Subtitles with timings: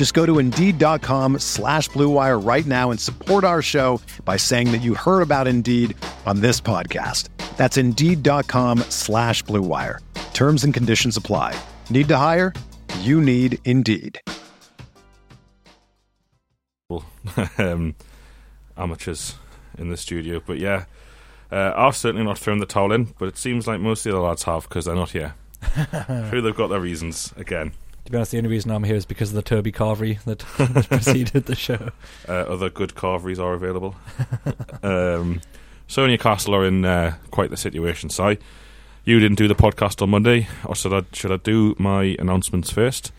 [0.00, 4.78] Just go to Indeed.com slash BlueWire right now and support our show by saying that
[4.78, 7.28] you heard about Indeed on this podcast.
[7.58, 9.98] That's Indeed.com slash BlueWire.
[10.32, 11.54] Terms and conditions apply.
[11.90, 12.54] Need to hire?
[13.00, 14.18] You need Indeed.
[17.58, 17.94] um,
[18.78, 19.34] amateurs
[19.76, 20.40] in the studio.
[20.46, 20.86] But yeah,
[21.52, 24.16] uh, I've certainly not thrown the towel in, but it seems like most of the
[24.16, 25.34] other lads have because they're not here.
[26.30, 27.74] sure, they've got their reasons again.
[28.04, 30.38] To be honest, the only reason I'm here is because of the Toby Carvery that
[30.88, 31.90] preceded the show.
[32.28, 33.96] Uh, other good carveries are available.
[34.82, 35.40] um,
[35.88, 38.08] so Newcastle are in uh, quite the situation.
[38.08, 38.38] Si,
[39.04, 42.70] you didn't do the podcast on Monday, or should I, should I do my announcements
[42.70, 43.10] first?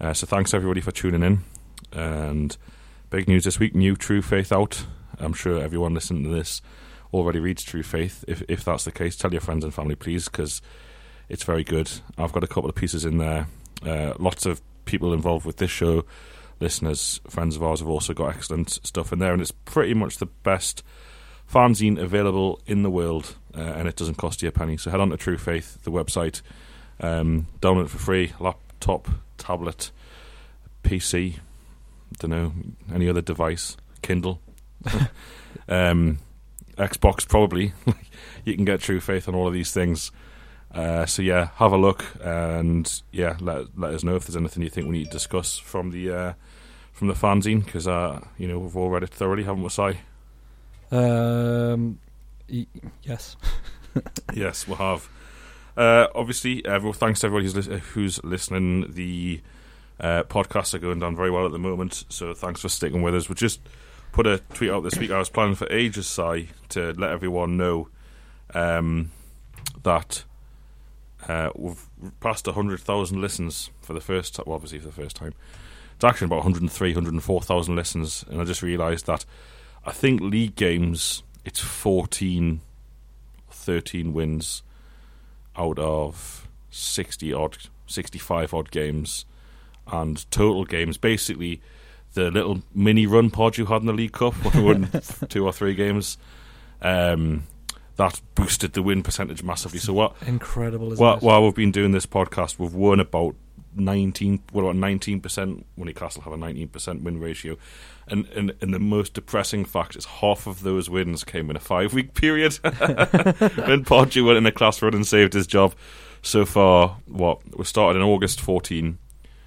[0.00, 1.44] Uh, so thanks everybody for tuning in.
[1.92, 2.56] And
[3.10, 4.86] big news this week: new True Faith out.
[5.18, 6.62] I'm sure everyone listening to this
[7.12, 8.24] already reads True Faith.
[8.28, 10.62] If if that's the case, tell your friends and family, please, because
[11.28, 11.90] it's very good.
[12.16, 13.48] I've got a couple of pieces in there.
[13.86, 16.04] Uh, lots of people involved with this show,
[16.60, 20.18] listeners, friends of ours, have also got excellent stuff in there, and it's pretty much
[20.18, 20.82] the best
[21.50, 24.76] fanzine available in the world, uh, and it doesn't cost you a penny.
[24.76, 26.42] So head on to True Faith, the website,
[27.00, 29.90] um, download it for free, laptop, tablet,
[30.82, 31.36] PC,
[32.18, 32.52] don't know,
[32.92, 34.40] any other device, Kindle,
[35.68, 36.18] um,
[36.76, 37.72] Xbox, probably.
[38.44, 40.10] you can get True Faith on all of these things.
[40.76, 44.62] Uh, so yeah, have a look and yeah, let let us know if there's anything
[44.62, 46.32] you think we need to discuss from the uh,
[46.92, 49.98] from the fanzine because uh, you know we've all read it thoroughly, haven't we, Si?
[50.90, 51.98] Um,
[52.50, 52.66] y-
[53.02, 53.36] yes.
[54.34, 55.08] yes, we have.
[55.76, 58.92] Uh, obviously, uh, well, thanks to everybody who's, li- who's listening.
[58.92, 59.40] The
[59.98, 63.14] uh, podcasts are going down very well at the moment, so thanks for sticking with
[63.14, 63.28] us.
[63.28, 63.60] We just
[64.12, 65.10] put a tweet out this week.
[65.10, 67.88] I was planning for ages, Si, to let everyone know
[68.54, 69.10] um,
[69.82, 70.24] that
[71.28, 71.88] uh, we've
[72.20, 74.44] passed 100,000 listens for the first time.
[74.46, 75.34] Well, obviously, for the first time.
[75.94, 79.24] It's actually about 103, 104,000 listens, and I just realised that
[79.84, 82.60] I think league games, it's 14,
[83.50, 84.62] 13 wins
[85.56, 87.56] out of 60 odd,
[87.86, 89.24] 65 odd games,
[89.90, 90.98] and total games.
[90.98, 91.62] Basically,
[92.12, 94.90] the little mini run pod you had in the League Cup we won
[95.28, 96.18] two or three games.
[96.82, 97.44] Um,
[97.96, 99.78] that boosted the win percentage massively.
[99.78, 100.14] So what?
[100.26, 101.22] Incredible, isn't While, it?
[101.22, 103.34] while we've been doing this podcast, we've won about
[103.74, 104.42] nineteen.
[104.52, 105.66] What about nineteen percent?
[105.76, 107.56] When Newcastle have a nineteen percent win ratio,
[108.08, 111.60] and, and and the most depressing fact is half of those wins came in a
[111.60, 112.54] five week period.
[112.62, 115.74] when Podgy went in a class run and saved his job.
[116.22, 118.98] So far, what we started in August fourteen,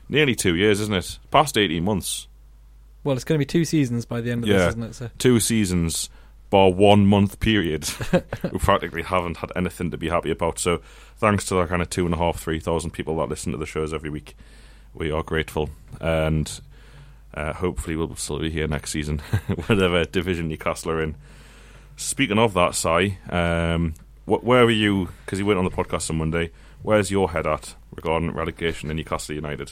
[0.07, 1.19] nearly two years, isn't it?
[1.29, 2.27] Past eighteen months.
[3.03, 4.57] well, it's going to be two seasons by the end of Yeah.
[4.59, 4.95] this, isn't it?
[4.95, 6.09] So two seasons
[6.49, 7.87] bar one month period
[8.51, 10.59] we practically haven't had anything to be happy about.
[10.59, 10.81] So
[11.17, 13.57] thanks to the kind of two and a half three thousand people that listen to
[13.57, 14.35] the shows every week
[14.93, 15.69] we are grateful.
[16.01, 16.59] And
[17.33, 19.19] uh, hopefully we'll still be here next season
[19.67, 21.15] whatever division Newcastle are in.
[21.95, 23.93] Speaking of that Si um,
[24.25, 26.51] wh- where were you because you went on the podcast on Monday
[26.81, 29.71] where's your head at regarding relegation in Newcastle United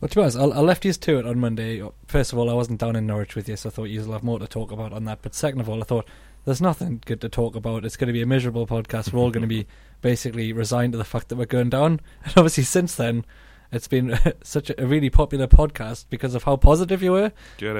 [0.00, 1.82] Well, to be honest, I, I left you to it on Monday.
[2.06, 4.22] First of all, I wasn't down in Norwich with you, so I thought you'll have
[4.22, 5.20] more to talk about on that.
[5.22, 6.06] But second of all, I thought
[6.44, 7.84] there's nothing good to talk about.
[7.84, 9.12] It's going to be a miserable podcast.
[9.12, 9.66] We're all going to be
[10.00, 12.00] basically resigned to the fact that we're going down.
[12.24, 13.24] And obviously, since then,
[13.72, 17.32] it's been such a, really popular podcast because of how positive you were.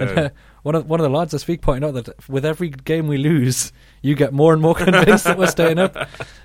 [0.02, 0.31] And, uh,
[0.62, 3.16] one of one of the lads this week pointed out that with every game we
[3.16, 3.72] lose,
[4.02, 5.96] you get more and more convinced that we're staying up.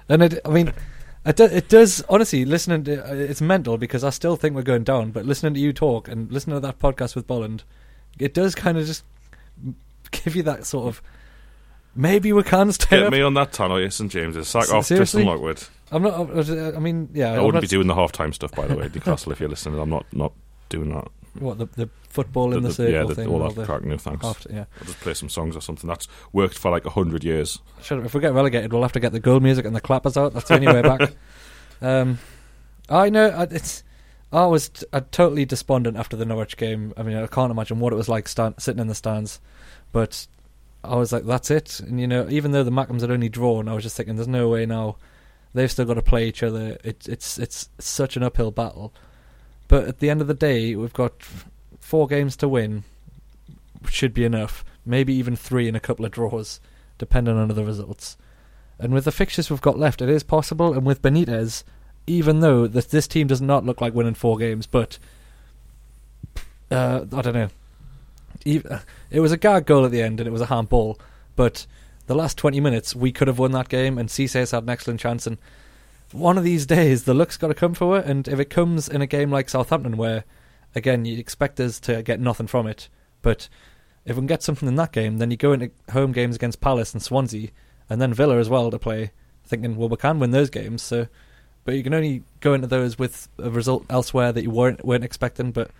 [0.07, 0.71] And it, I mean,
[1.25, 2.45] it, do, it does honestly.
[2.45, 5.59] Listening to uh, it's mental because I still think we're going down, but listening to
[5.59, 7.63] you talk and listening to that podcast with Bolland,
[8.19, 9.03] it does kind of just
[10.11, 11.01] give you that sort of
[11.95, 13.11] maybe we can stay Get up.
[13.13, 15.25] me on that Tannoy St James's sack S- off Tristan?
[15.25, 16.15] Lockwood I'm not.
[16.49, 18.75] I mean, yeah, I I'm wouldn't not- be doing the half time stuff, by the
[18.75, 19.31] way, Newcastle.
[19.31, 20.33] if you're listening, I'm not not
[20.69, 21.07] doing that.
[21.39, 23.27] What the the football in the, The- circle yeah, the, thing.
[23.27, 23.83] all that the- crack.
[23.83, 24.25] No thanks.
[24.25, 24.65] after, yeah.
[24.79, 25.87] I'll just play some songs or something.
[25.87, 27.59] That's worked for like a hundred years.
[27.81, 28.05] Shut up.
[28.05, 30.33] If we get relegated, we'll have to get the goal music and the clappers out.
[30.33, 31.13] That's the only way back.
[31.81, 32.19] Um,
[32.87, 33.83] I know it's.
[34.31, 36.93] I was t- uh, totally despondent after the Norwich game.
[36.95, 39.41] I mean, I can't imagine what it was like stand, sitting in the stands,
[39.91, 40.25] but
[40.81, 43.67] I was like, "That's it." And you know, even though the Mackems had only drawn,
[43.67, 44.95] I was just thinking, "There's no way now."
[45.53, 46.77] They've still got to play each other.
[46.85, 48.93] It, it's it's such an uphill battle.
[49.67, 51.23] But at the end of the day, we've got
[51.79, 52.83] four games to win.
[53.81, 54.63] which Should be enough.
[54.85, 56.59] Maybe even three and a couple of draws,
[56.97, 58.17] depending on the results.
[58.79, 60.73] And with the fixtures we've got left, it is possible.
[60.73, 61.63] And with Benitez,
[62.05, 64.99] even though this, this team does not look like winning four games, but
[66.69, 67.49] uh, I don't know.
[68.45, 70.99] It was a gag goal at the end, and it was a handball.
[71.37, 71.65] But
[72.07, 74.99] the last twenty minutes, we could have won that game, and Cisse had an excellent
[74.99, 75.25] chance.
[75.25, 75.37] And
[76.13, 78.05] one of these days, the luck's got to come for it.
[78.05, 80.23] And if it comes in a game like Southampton, where
[80.75, 82.89] again you expect us to get nothing from it,
[83.21, 83.49] but
[84.05, 86.61] if we can get something in that game, then you go into home games against
[86.61, 87.49] Palace and Swansea,
[87.89, 89.11] and then Villa as well to play,
[89.45, 90.81] thinking, well, we can win those games.
[90.81, 91.07] So,
[91.63, 95.05] but you can only go into those with a result elsewhere that you weren't weren't
[95.05, 95.51] expecting.
[95.51, 95.71] But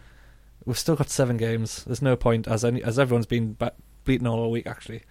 [0.66, 1.84] we've still got seven games.
[1.84, 3.58] There's no point, as any, as everyone's been
[4.06, 4.68] beaten all week.
[4.68, 5.04] Actually,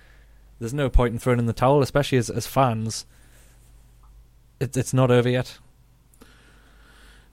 [0.58, 3.04] there's no point in throwing in the towel, especially as as fans.
[4.62, 5.58] It, it's not over yet.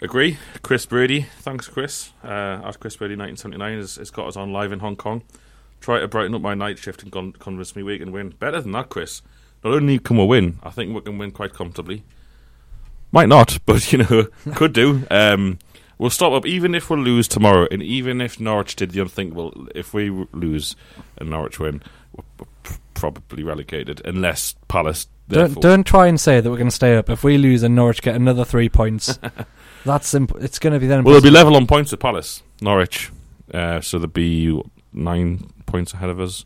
[0.01, 0.37] Agree.
[0.61, 1.27] Chris Brady.
[1.39, 2.11] Thanks, Chris.
[2.23, 5.21] Uh, at Chris Brady 1979 has, has got us on live in Hong Kong.
[5.79, 8.29] Try to brighten up my night shift and con- convince me we can win.
[8.31, 9.21] Better than that, Chris.
[9.63, 12.03] Not only can we win, I think we can win quite comfortably.
[13.11, 15.05] Might not, but you know, could do.
[15.11, 15.59] Um,
[15.97, 19.67] we'll stop up even if we lose tomorrow, and even if Norwich did the unthinkable.
[19.75, 20.75] If we lose
[21.17, 21.83] and Norwich win,
[22.15, 22.45] we're
[22.93, 25.07] probably relegated, unless Palace.
[25.29, 27.09] Don't don't try and say that we're going to stay up.
[27.09, 29.19] If we lose and Norwich get another three points,
[29.85, 31.03] that's imp- it's going to be then.
[31.03, 33.11] Well, they'll be level on points at Palace, Norwich.
[33.53, 34.61] Uh, so they'll be
[34.91, 36.45] nine points ahead of us.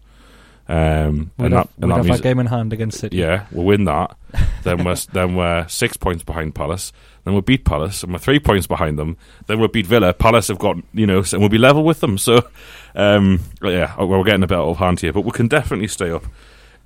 [0.68, 3.18] Um, We'd and have, that, and that have that game in hand against City.
[3.18, 4.16] yeah, we'll win that.
[4.64, 6.94] then we're then we're six points behind Palace.
[7.24, 9.18] Then we'll beat Palace, and we're three points behind them.
[9.48, 10.14] Then we'll beat Villa.
[10.14, 12.18] Palace have got you know, and we'll be level with them.
[12.18, 12.50] So,
[12.96, 16.12] um, yeah, we're getting a bit out of hand here, but we can definitely stay
[16.12, 16.24] up.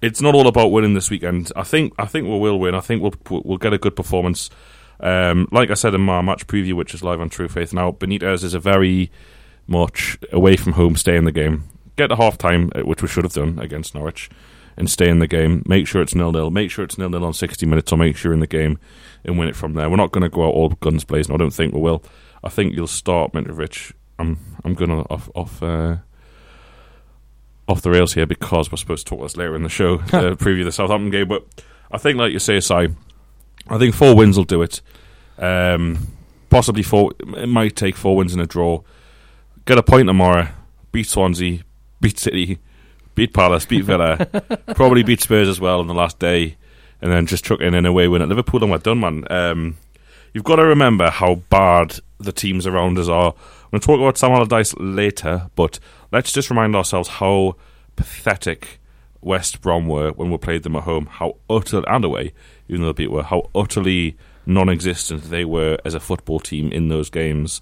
[0.01, 1.51] It's not all about winning this weekend.
[1.55, 2.75] I think I think we will win.
[2.75, 4.49] I think we'll we'll get a good performance.
[4.99, 7.91] Um, like I said in my match preview, which is live on True Faith now,
[7.91, 9.11] Benitez is a very
[9.67, 11.63] much away from home, stay in the game.
[11.95, 14.29] Get to half time, uh, which we should have done against Norwich,
[14.75, 15.63] and stay in the game.
[15.67, 16.49] Make sure it's nil nil.
[16.51, 18.79] Make sure it's nil nil on 60 minutes, or make sure in the game
[19.23, 19.89] and win it from there.
[19.89, 21.33] We're not going to go out all guns blazing.
[21.33, 22.03] I don't think we will.
[22.44, 23.94] I think you'll start Mitrovic.
[24.19, 25.97] I'm I'm going to off off uh,
[27.68, 30.36] off the rails here because we're supposed to talk this later in the show, uh,
[30.36, 31.28] preview the Southampton game.
[31.28, 31.46] But
[31.92, 34.81] I think, like you say, Si, I think four wins will do it.
[35.38, 36.08] Um,
[36.50, 37.12] possibly four.
[37.19, 38.81] It might take four wins and a draw.
[39.66, 40.48] Get a point tomorrow.
[40.92, 41.60] Beat Swansea.
[42.00, 42.60] Beat City.
[43.16, 43.66] Beat Palace.
[43.66, 44.25] Beat Villa.
[44.75, 46.56] probably beat Spurs as well on the last day,
[47.02, 49.25] and then just chuck in an away win at Liverpool and we're done, man.
[49.30, 49.78] Um,
[50.34, 53.34] you've got to remember how bad the teams around us are.
[53.68, 55.80] I'm going to talk about Sam Allardyce later, but
[56.12, 57.56] let's just remind ourselves how
[57.98, 58.80] pathetic
[59.22, 61.08] West Brom were when we played them at home.
[61.08, 62.34] How utter and away,
[62.69, 64.16] even though they beat were, how utterly
[64.46, 67.60] non-existent they were as a football team in those games,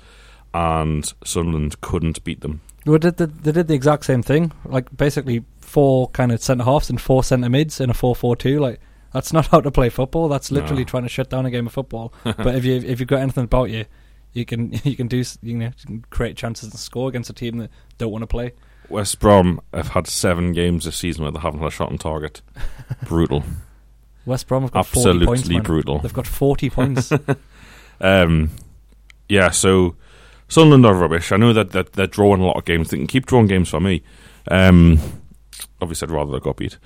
[0.54, 2.62] and Sunderland couldn't beat them.
[2.86, 4.52] Well, did they did the exact same thing.
[4.63, 8.36] Like basically four kind of centre halves and four centre mids in a four four
[8.36, 8.60] two.
[8.60, 8.80] Like
[9.12, 10.28] that's not how to play football.
[10.28, 10.90] That's literally No.
[10.90, 12.14] trying to shut down a game of football.
[12.24, 13.85] but if you if you've got anything about you,
[14.35, 15.71] you can you can do you know
[16.11, 18.54] create chances and score against a team that don't want to play.
[18.87, 21.97] West Brom have had seven games this season where they haven't had a shot on
[21.97, 22.44] target.
[23.07, 23.44] Brutal.
[24.27, 25.42] West Brom have got forty points.
[25.42, 25.99] Absolutely brutal.
[25.99, 27.11] They've got forty points.
[28.01, 28.51] Um,
[29.30, 29.95] yeah, so
[30.47, 31.31] Sunderland are rubbish.
[31.31, 32.89] I know that, that they're drawing a lot of games.
[32.89, 34.04] They can keep drawing games for me.
[34.49, 34.99] Um,
[35.81, 36.77] obviously, I'd rather they got beat.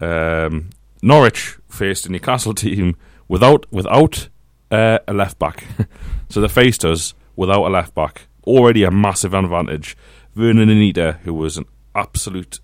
[0.00, 0.70] Um,
[1.02, 2.96] Norwich faced a Newcastle team
[3.28, 4.28] without without
[4.70, 5.64] uh, a left back.
[6.28, 8.28] so they faced us without a left back.
[8.46, 9.96] Already a massive advantage.
[10.36, 12.60] Vurnon Anita, who was an absolute.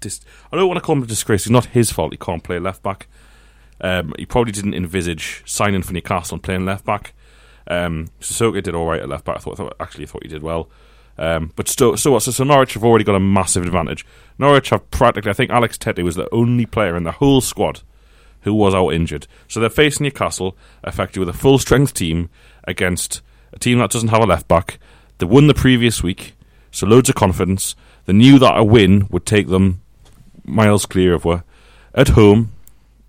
[0.00, 0.20] Dis-
[0.52, 1.42] I don't want to call him a disgrace.
[1.42, 3.08] It's not his fault he can't play left back.
[3.80, 7.12] Um, he probably didn't envisage signing for Newcastle and playing left back.
[7.68, 9.36] Um, Sissoko did all right at left back.
[9.36, 10.68] I thought, I thought actually I thought he did well.
[11.18, 12.22] Um, but still, so what?
[12.22, 14.04] So, so Norwich have already got a massive advantage.
[14.38, 15.30] Norwich have practically.
[15.30, 17.80] I think Alex Tettey was the only player in the whole squad
[18.46, 19.26] who was out injured.
[19.48, 22.30] So they're facing Newcastle effectively with a full strength team
[22.64, 23.20] against
[23.52, 24.78] a team that doesn't have a left back.
[25.18, 26.34] They won the previous week,
[26.70, 27.74] so loads of confidence.
[28.06, 29.82] They knew that a win would take them
[30.44, 31.42] miles clear of where
[31.94, 32.52] at home.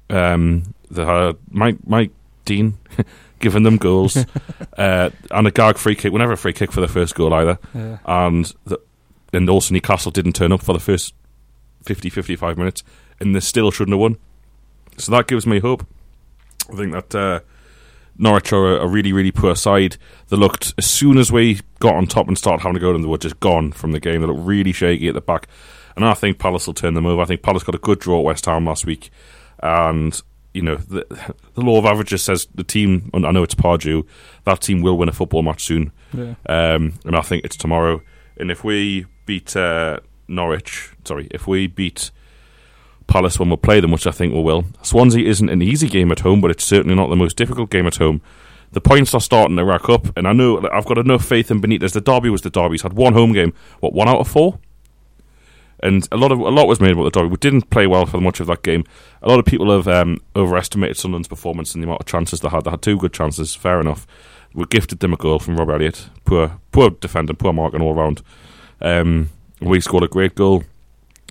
[0.09, 2.11] Um, they had Mike Mike
[2.45, 2.77] Dean
[3.39, 4.17] giving them goals,
[4.77, 6.11] uh, and a gag free kick.
[6.13, 7.97] Whenever a free kick for the first goal either, Yeah.
[8.05, 8.79] and the,
[9.33, 11.13] and also Newcastle didn't turn up for the first
[11.83, 12.83] 50, 55 minutes,
[13.19, 14.17] and they still shouldn't have won.
[14.97, 15.85] So that gives me hope.
[16.71, 17.39] I think that uh,
[18.17, 19.97] Norwich are a, really, really poor side.
[20.29, 23.03] They looked as soon as we got on top and started having to go them,
[23.03, 24.21] they were just gone from the game.
[24.21, 25.47] They looked really shaky at the back,
[25.95, 27.21] and I think Palace will turn them over.
[27.21, 29.11] I think Palace got a good draw at West Ham last week,
[29.61, 30.19] and
[30.53, 31.05] you know the,
[31.53, 33.09] the law of averages says the team.
[33.13, 34.05] And I know it's Pardew.
[34.45, 36.33] That team will win a football match soon, Yeah.
[36.49, 38.01] um, and I think it's tomorrow.
[38.39, 42.11] And if we beat uh, Norwich, sorry, if we beat
[43.07, 46.11] Palace when we play them, which I think we will, Swansea isn't an easy game
[46.11, 48.21] at home, but it's certainly not the most difficult game at home.
[48.71, 51.61] The points are starting to rack up, and I know I've got enough faith in
[51.61, 51.93] Benitez.
[51.93, 52.73] The derby was the derby.
[52.73, 54.59] He's had one home game, what one out of four,
[55.81, 57.29] and a lot of a lot was made about the derby.
[57.29, 58.83] We didn't play well for much of that game.
[59.21, 62.49] A lot of people have um, overestimated Sunderland's performance and the amount of chances they
[62.49, 62.65] had.
[62.65, 64.05] They had two good chances, fair enough.
[64.53, 66.09] We gifted them a goal from Rob Elliott.
[66.25, 68.21] Poor, poor defender, poor marking all round.
[68.81, 69.29] Um,
[69.61, 70.63] we scored a great goal.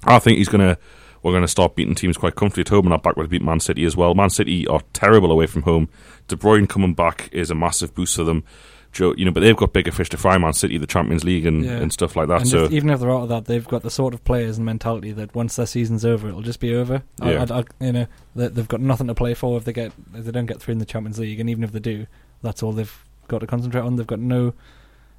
[0.05, 0.79] I think he's gonna.
[1.27, 3.43] We're going to start beating teams quite comfortably at home, and our back will beat
[3.43, 4.15] Man City as well.
[4.15, 5.89] Man City are terrible away from home.
[6.29, 8.45] De Bruyne coming back is a massive boost for them.
[8.93, 10.39] Joe, you know, but they've got bigger fish to fry.
[10.39, 11.73] Man City, the Champions League, and, Yeah.
[11.73, 12.43] and stuff like that.
[12.43, 14.57] And so if, even if they're out of that, they've got the sort of players
[14.57, 17.03] and mentality that once their season's over, it'll just be over.
[17.21, 17.47] I- Yeah.
[17.51, 18.07] I, I, you know,
[18.37, 20.73] they, they've got nothing to play for if they get if they don't get through
[20.73, 22.07] in the Champions League, and even if they do,
[22.43, 23.97] that's all they've got to concentrate on.
[23.97, 24.55] They've got no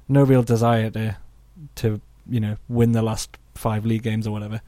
[0.08, 1.16] no real desire to
[1.76, 4.60] to you know win the last five league games or whatever.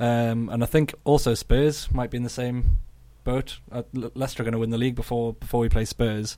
[0.00, 2.78] Um, and I think also Spurs might be in the same
[3.22, 3.58] boat.
[3.70, 6.36] Uh, Le- Leicester are going to win the league before before we play Spurs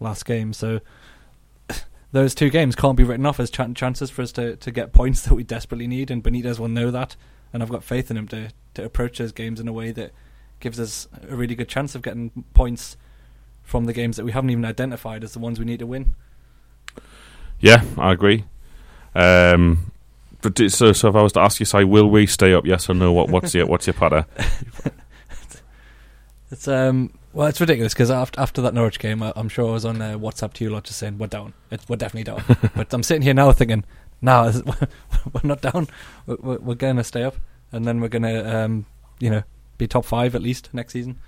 [0.00, 0.80] last game, so
[2.12, 4.92] those two games can't be written off as chan chances for us to, to get
[4.92, 7.16] points that we desperately need, and Benitez will know that.
[7.52, 10.12] And I've got faith in him to, to approach those games in a way that
[10.60, 12.96] gives us a really good chance of getting points
[13.62, 16.14] from the games that we haven't even identified as the ones we need to win.
[17.58, 18.44] yeah, I agree.
[19.14, 19.92] Um,
[20.42, 22.66] but so, so if I was to ask you, say, will we stay up?
[22.66, 23.12] Yes or no?
[23.12, 24.26] What, what's your what's your patter?
[26.50, 29.72] It's um well, it's ridiculous because after after that Norwich game, I, I'm sure I
[29.72, 31.54] was on uh, WhatsApp to you lot just saying we're down.
[31.70, 32.42] It's, we're definitely down.
[32.74, 33.84] but I'm sitting here now thinking,
[34.20, 34.52] nah,
[35.32, 35.86] we're not down.
[36.26, 37.36] We're, we're, we're going to stay up,
[37.70, 38.86] and then we're going to um
[39.20, 39.42] you know
[39.78, 41.20] be top five at least next season.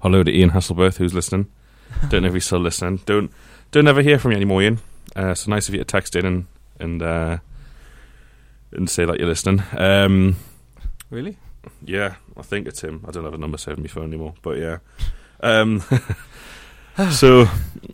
[0.00, 1.50] Hello to Ian Hasselberth, who's listening.
[2.08, 3.00] Don't know if he's still listening.
[3.06, 3.32] Don't
[3.72, 4.78] don't ever hear from you anymore, Ian.
[5.16, 6.46] Uh, so nice of you to text in and
[6.78, 7.38] and uh,
[8.72, 9.62] and say that you're listening.
[9.76, 10.36] Um,
[11.10, 11.36] Really?
[11.84, 13.04] yeah, I think it's him.
[13.06, 14.78] I don't have a number saved on my phone anymore, but yeah.
[15.42, 15.82] Um,
[17.10, 17.46] so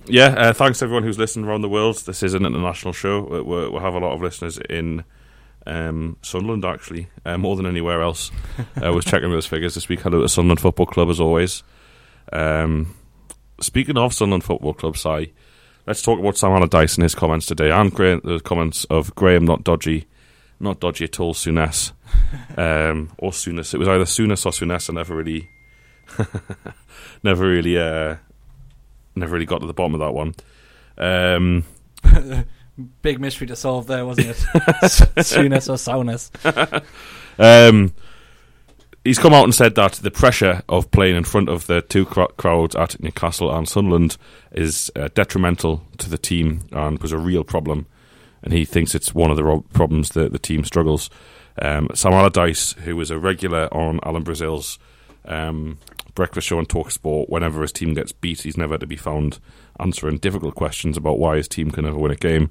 [0.07, 1.97] yeah, uh, thanks to everyone who's listened around the world.
[2.07, 3.23] This is an international show.
[3.23, 5.05] We, we have a lot of listeners in
[5.67, 8.31] um, Sunderland, actually, uh, more than anywhere else.
[8.77, 10.01] I was checking those figures this week.
[10.01, 11.63] Hello to Sunderland Football Club as always.
[12.33, 12.95] Um,
[13.61, 15.33] speaking of Sunderland Football Club, Si,
[15.87, 19.45] let's talk about Sam Allardyce and his comments today, and Gra- the comments of Graham,
[19.45, 20.07] not dodgy,
[20.61, 21.93] not dodgy at all, Sunas.
[22.57, 23.75] um, or Sunas.
[23.75, 24.91] It was either Sunas or Sunas.
[24.91, 25.49] I never really,
[27.23, 28.17] never really, uh,
[29.15, 30.35] never really got to the bottom of that one.
[30.99, 31.65] Um,
[33.01, 34.37] Big mystery to solve there, wasn't it?
[34.37, 36.31] Sunas or soundness.
[37.39, 37.93] Um,
[39.05, 42.05] he's come out and said that the pressure of playing in front of the two
[42.05, 44.17] cr- crowds at Newcastle and Sunderland
[44.53, 47.87] is uh, detrimental to the team and was a real problem.
[48.47, 51.11] And he thinks it's one of the problems that the team struggles.
[51.61, 54.79] Um, Sam Allardyce, who was a regular on Alan Brazil's
[55.25, 55.79] um,
[56.15, 59.41] breakfast show on Talksport, whenever his team gets beat, he's never to be found
[59.81, 62.49] answering difficult questions about why his team can never win a game.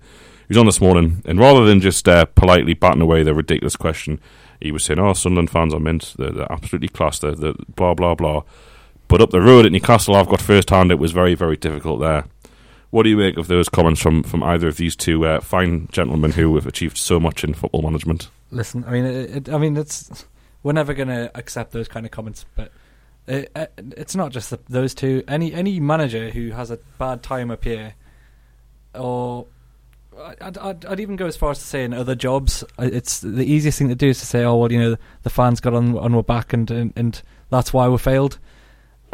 [0.50, 3.78] He was on this morning, and rather than just uh, politely batting away the ridiculous
[3.78, 4.20] question,
[4.60, 6.14] he was saying, "Oh, Sunderland fans are mint.
[6.18, 7.20] They're, they're absolutely class.
[7.20, 8.44] They're, they're blah blah blah."
[9.08, 10.92] But up the road at Newcastle, I've got first hand.
[10.92, 12.25] It was very very difficult there.
[12.96, 15.90] What do you make of those comments from, from either of these two uh, fine
[15.92, 18.30] gentlemen who have achieved so much in football management?
[18.52, 20.25] Listen, I mean, it, it, I mean, it's
[20.64, 22.72] we're never going to accept those kind of comments, but
[23.28, 25.25] it, it, it's not just the, those two.
[25.28, 27.96] Any any manager who has a bad time up here,
[28.94, 29.48] or
[30.40, 33.44] I'd, I'd, I'd even go as far as to say in other jobs, it's the
[33.44, 35.98] easiest thing to do is to say, oh well, you know, the fans got on
[35.98, 38.40] on our back, and and, and that's why we failed.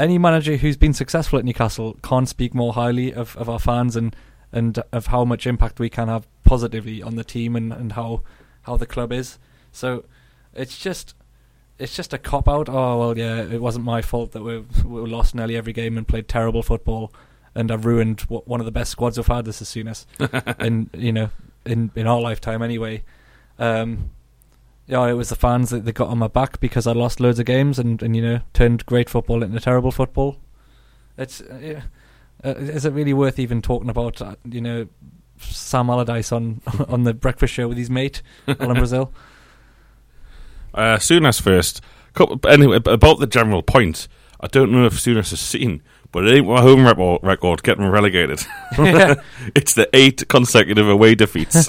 [0.01, 3.95] Any manager who's been successful at Newcastle can't speak more highly of, of our fans
[3.95, 4.15] and
[4.51, 8.23] and of how much impact we can have positively on the team and, and how
[8.63, 9.37] how the club is.
[9.71, 10.05] So
[10.55, 11.13] it's just
[11.77, 12.67] it's just a cop out.
[12.67, 16.07] Oh well, yeah, it wasn't my fault that we we lost nearly every game and
[16.07, 17.13] played terrible football,
[17.53, 20.07] and I've ruined what, one of the best squads we've had this as soon as,
[20.59, 21.29] in you know
[21.63, 23.03] in in our lifetime anyway.
[23.59, 24.09] Um,
[24.87, 27.39] yeah, it was the fans that, that got on my back because I lost loads
[27.39, 30.37] of games and, and you know turned great football into terrible football.
[31.17, 31.81] It's uh.
[32.43, 34.21] Uh, is it really worth even talking about?
[34.21, 34.87] Uh, you know,
[35.39, 39.11] Sam Allardyce on on the breakfast show with his mate Alan Brazil.
[40.73, 41.81] Uh, Souness first.
[42.13, 44.07] Couple, anyway, about the general point,
[44.39, 45.83] I don't know if Souness has seen,
[46.13, 48.41] but it ain't my home record, record getting relegated.
[49.53, 51.67] it's the eight consecutive away defeats,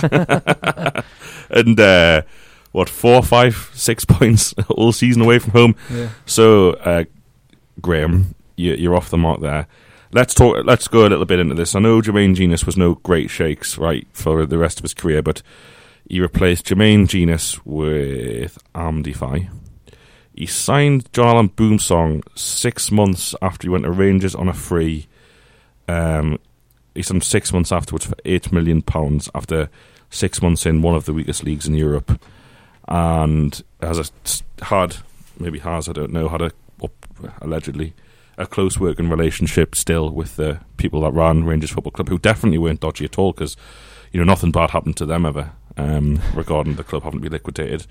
[1.51, 2.23] and uh,
[2.73, 5.77] what four, five, six points all season away from home.
[5.91, 6.09] Yeah.
[6.27, 7.05] So, uh,
[7.81, 9.67] Graham, you, you're off the mark there.
[10.13, 10.65] Let's talk.
[10.67, 11.75] Let's go a little bit into this.
[11.75, 15.23] I know Jermaine Jenas was no great shakes, right, for the rest of his career,
[15.23, 15.43] but
[16.09, 19.49] he replaced Jermaine Jenas with Amdi Faye.
[20.35, 25.07] He signed Jean-Alain Boumsong six months after he went to Rangers on a free.
[25.89, 26.39] Um,
[26.95, 29.71] he signed six months afterwards for eight million pounds after
[30.11, 32.23] six months in one of the weakest leagues in Europe,
[32.93, 34.97] and has a had
[35.41, 36.53] maybe has I don't know had a
[37.41, 37.95] allegedly
[38.37, 42.59] a close working relationship still with the people that ran Rangers Football Club, who definitely
[42.59, 43.57] weren't dodgy at all because
[44.11, 47.33] you know nothing bad happened to them ever um, regarding the club having to be
[47.33, 47.87] liquidated.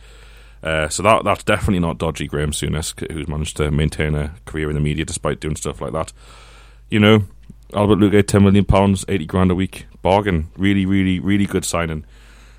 [0.62, 2.28] Uh, so that that's definitely not dodgy.
[2.28, 5.94] Graham Souness, who's managed to maintain a career in the media despite doing stuff like
[5.94, 6.14] that.
[6.90, 7.24] You know,
[7.74, 10.50] Albert Luque, ten million pounds, eighty grand a week, bargain.
[10.58, 12.06] Really, really, really good signing.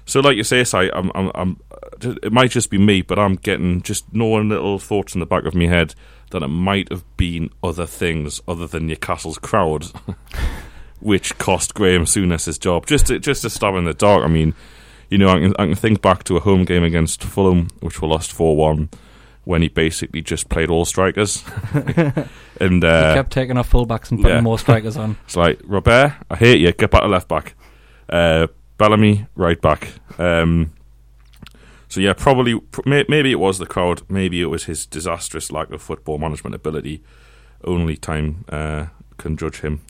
[0.04, 1.60] So, like you say, Si, I'm, I'm, I'm,
[2.04, 5.44] it might just be me, but I'm getting just knowing little thoughts in the back
[5.44, 5.94] of my head
[6.30, 9.86] that it might have been other things other than Newcastle's crowd,
[11.00, 12.86] which cost Graham Souness his job.
[12.86, 14.24] Just to, just to stab in the dark.
[14.24, 14.54] I mean,
[15.10, 18.00] you know, I can, I can think back to a home game against Fulham, which
[18.00, 18.88] we lost four one,
[19.44, 21.44] when he basically just played all strikers,
[22.60, 24.40] and uh, he kept taking off fullbacks and putting yeah.
[24.40, 25.16] more strikers on.
[25.24, 26.72] it's like Robert, I hate you.
[26.72, 27.54] Get back to left back.
[28.08, 28.46] Uh,
[28.78, 29.88] Bellamy, right back.
[30.18, 30.72] Um,
[31.92, 34.00] so yeah, probably maybe it was the crowd.
[34.08, 37.02] Maybe it was his disastrous lack of football management ability.
[37.64, 38.86] Only time uh,
[39.18, 39.82] can judge him.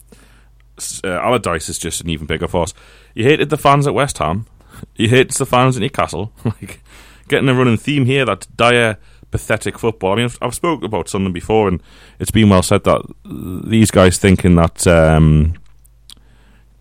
[1.01, 2.73] Uh, Allardyce is just an even bigger force.
[3.15, 4.47] He hated the fans at West Ham.
[4.95, 6.33] He hates the fans at Newcastle.
[6.43, 6.83] like
[7.29, 8.25] getting a running theme here.
[8.25, 8.97] That dire,
[9.31, 10.11] pathetic football.
[10.11, 11.81] I mean, I've, I've spoken about something before, and
[12.19, 14.85] it's been well said that these guys thinking that.
[14.85, 15.53] Um,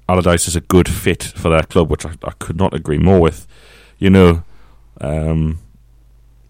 [0.08, 3.20] Allardyce is a good fit for their club, which I, I could not agree more
[3.20, 3.46] with.
[3.98, 4.42] You know,
[5.02, 5.58] um,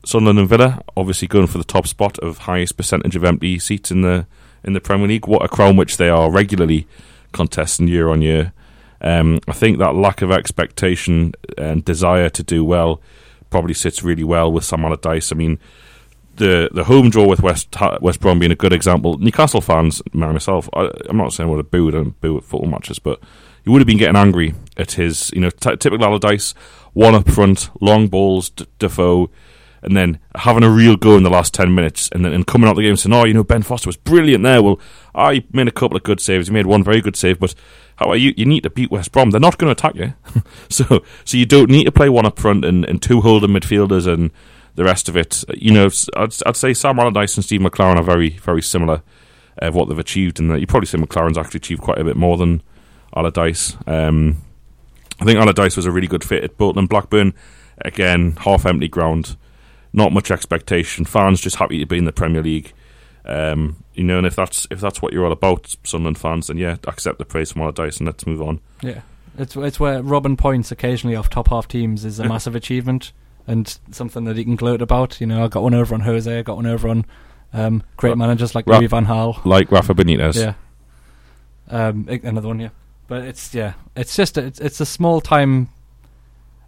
[0.05, 3.91] Sunderland and Villa obviously going for the top spot of highest percentage of empty seats
[3.91, 4.27] in the
[4.65, 5.27] in the Premier League.
[5.27, 6.87] What a crown which they are regularly
[7.33, 8.53] contesting year on year.
[9.01, 13.01] Um, I think that lack of expectation and desire to do well
[13.51, 15.33] probably sits really well with Sam Allardyce.
[15.33, 15.59] I mean,
[16.37, 19.19] the the home draw with West West Brom being a good example.
[19.19, 22.99] Newcastle fans, myself, I, I'm not saying what a booed and boo at football matches,
[22.99, 23.21] but
[23.65, 26.55] you would have been getting angry at his, you know, t- typical Allardyce,
[26.93, 29.31] one up front, long balls, D- Defoe,
[29.83, 32.69] and then having a real go in the last 10 minutes and then and coming
[32.69, 34.63] out the game saying, oh, you know, Ben Foster was brilliant there.
[34.63, 34.79] Well,
[35.15, 36.47] I made a couple of good saves.
[36.47, 37.55] He made one very good save, but
[37.97, 38.33] how are you?
[38.37, 39.31] You need to beat West Brom.
[39.31, 40.15] They're not going to attack you.
[40.69, 44.07] so so you don't need to play one up front and, and two holding midfielders
[44.07, 44.31] and
[44.77, 45.45] the rest of it.
[45.55, 49.03] You know, I'd, I'd say Sam Allardyce and Steve McClaren are very, very similar
[49.59, 52.37] of what they've achieved, and you probably say McClaren's actually achieved quite a bit more
[52.37, 52.63] than
[53.15, 53.77] Allardyce.
[53.87, 54.39] Um,
[55.23, 57.35] I think Allardyce was a really good fit at Bolton and Blackburn.
[57.79, 59.37] Again, half empty ground,
[59.93, 61.05] not much expectation.
[61.05, 62.73] Fans just happy to be in the Premier League.
[63.25, 66.59] Um, you know, and if that's if that's what you're all about, Sunderland fans, then
[66.59, 68.61] yeah, accept the praise from Allardyce and let's move on.
[68.83, 69.03] Yeah,
[69.39, 73.13] it's it's where robbing points occasionally off top half teams is a massive achievement
[73.47, 75.21] and something that he can gloat about.
[75.21, 77.05] You know, I got one over on Jose, I got one over on
[77.53, 79.45] um, great Ra- managers like Ra- Louis Van Gaal.
[79.45, 80.37] Like Rafa Benitez.
[80.37, 80.55] Yeah.
[81.69, 82.69] Um, another one, yeah.
[83.09, 85.69] But it's yeah, it's just it's it's a small time.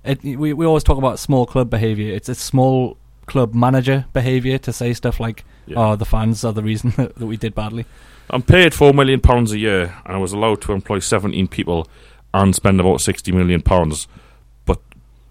[0.04, 2.12] It, we we always talk about small club behavior.
[2.14, 5.76] It's a small club manager behavior to say stuff like, Yeah.
[5.78, 7.86] "Oh, the fans are the reason that, that we did badly."
[8.30, 11.86] I'm paid four million pounds a year, and I was allowed to employ 17 people
[12.32, 14.08] and spend about 60 million pounds.
[14.64, 14.80] But,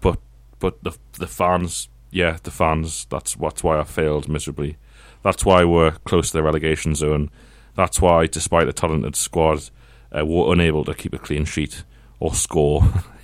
[0.00, 0.18] but,
[0.58, 3.06] but the the fans, yeah, the fans.
[3.10, 4.76] That's that's why I failed miserably.
[5.22, 7.30] That's why we're close to the relegation zone.
[7.74, 9.70] That's why, despite a talented squad,
[10.16, 11.84] uh, we're unable to keep a clean sheet
[12.20, 12.82] or score.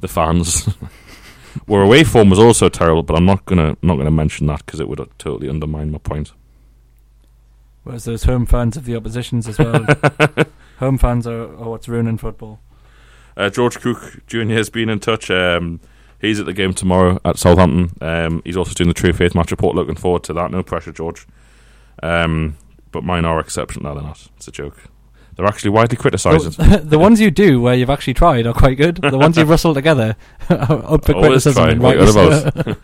[0.00, 0.68] the fans.
[1.68, 4.80] Our away form was also terrible, but I'm not gonna not gonna mention that because
[4.80, 6.32] it would uh, totally undermine my point.
[7.84, 9.86] Whereas those home fans of the oppositions as well.
[10.78, 12.60] home fans are, are what's ruining football.
[13.36, 14.42] Uh, George Cook Jr.
[14.50, 15.30] has been in touch.
[15.30, 15.80] Um,
[16.20, 17.96] he's at the game tomorrow at Southampton.
[18.00, 19.74] Um, he's also doing the True Faith match report.
[19.74, 20.50] Looking forward to that.
[20.50, 21.26] No pressure, George.
[22.02, 22.56] Um,
[22.92, 23.84] but mine are exceptional.
[23.84, 24.28] No, they're not.
[24.36, 24.84] It's a joke.
[25.38, 26.58] They're actually widely criticised.
[26.58, 28.96] The, the ones you do where you've actually tried are quite good.
[28.96, 30.16] The ones you've rustled together
[30.50, 31.62] are up for Always criticism.
[31.62, 31.70] try.
[31.70, 32.48] and What rightly you're so.
[32.48, 32.76] about.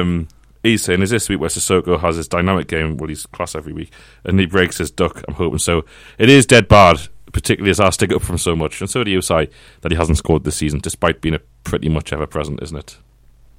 [0.00, 0.28] um,
[0.62, 2.98] he's saying, is this week where Sissoko has his dynamic game?
[2.98, 3.90] Well, he's class every week,
[4.24, 5.24] and he breaks his duck.
[5.26, 5.84] I'm hoping so.
[6.18, 7.00] It is dead bad
[7.32, 9.48] particularly as I stick up for him so much, and so do you, Si,
[9.82, 12.98] that he hasn't scored this season, despite being a pretty much ever present, isn't it?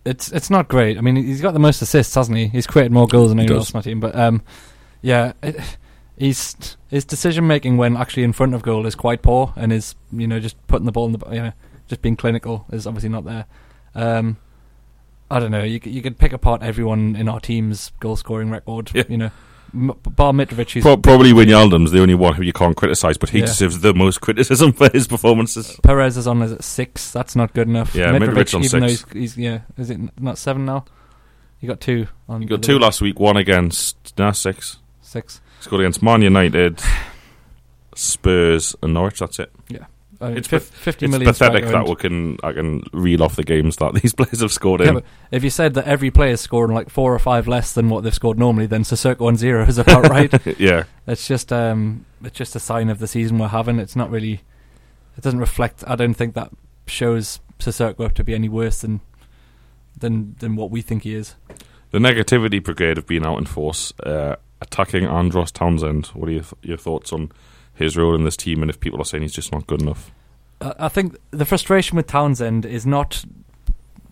[0.04, 0.98] it's it's not great.
[0.98, 2.48] I mean, he's got the most assists, hasn't he?
[2.48, 4.00] He's created more goals than anyone else on my team.
[4.00, 4.42] But um,
[5.02, 5.56] yeah, it,
[6.22, 9.96] he's his decision making when actually in front of goal is quite poor, and is
[10.12, 11.52] you know just putting the ball in the you know
[11.88, 13.46] just being clinical is obviously not there.
[13.96, 14.38] Um,
[15.30, 15.64] I don't know.
[15.64, 18.92] You c- you could pick apart everyone in our team's goal scoring record.
[18.94, 19.04] Yeah.
[19.10, 19.32] You know,
[19.74, 20.82] M- bar Mitrovic.
[20.82, 23.46] Pro- probably Wijnaldum's the only one who you can't criticise, but he Yeah.
[23.46, 25.80] deserves the most criticism for his performances.
[25.84, 27.12] Perez is on as at six.
[27.12, 27.96] That's not good enough.
[27.96, 29.04] Yeah, Mitrovic, Mitrovic on even six.
[29.04, 30.86] though he's, he's yeah, is it not seven now?
[31.62, 32.42] You got two on.
[32.42, 34.78] You got two last week, one against nah, six.
[35.12, 35.42] Six.
[35.60, 36.80] Scored against Man United,
[37.96, 39.20] Spurs, and Norwich.
[39.20, 39.52] That's it.
[40.24, 43.36] I mean, It's fif- fifty It's million pathetic that we can I can reel off
[43.36, 44.94] the games that these players have scored in.
[44.94, 47.90] but if you said that every player is scoring like four or five less than
[47.90, 50.32] what they've scored normally, then Sissoko and zero is about right.
[50.60, 53.80] yeah, It's just um, it's just a sign of the season we're having.
[53.80, 54.42] It's not really.
[55.18, 55.84] It doesn't reflect.
[55.88, 56.52] I don't think that
[56.86, 59.02] shows Sissoko up to be any worse than
[59.98, 61.34] than than what we think he is.
[61.90, 66.08] the negativity brigade have been out in force, uh, attacking Andros Townsend.
[66.08, 67.32] What are your, th- your thoughts on
[67.74, 70.12] his role in this team, and if people are saying he's just not good enough?
[70.62, 73.26] I think the frustration with Townsend is not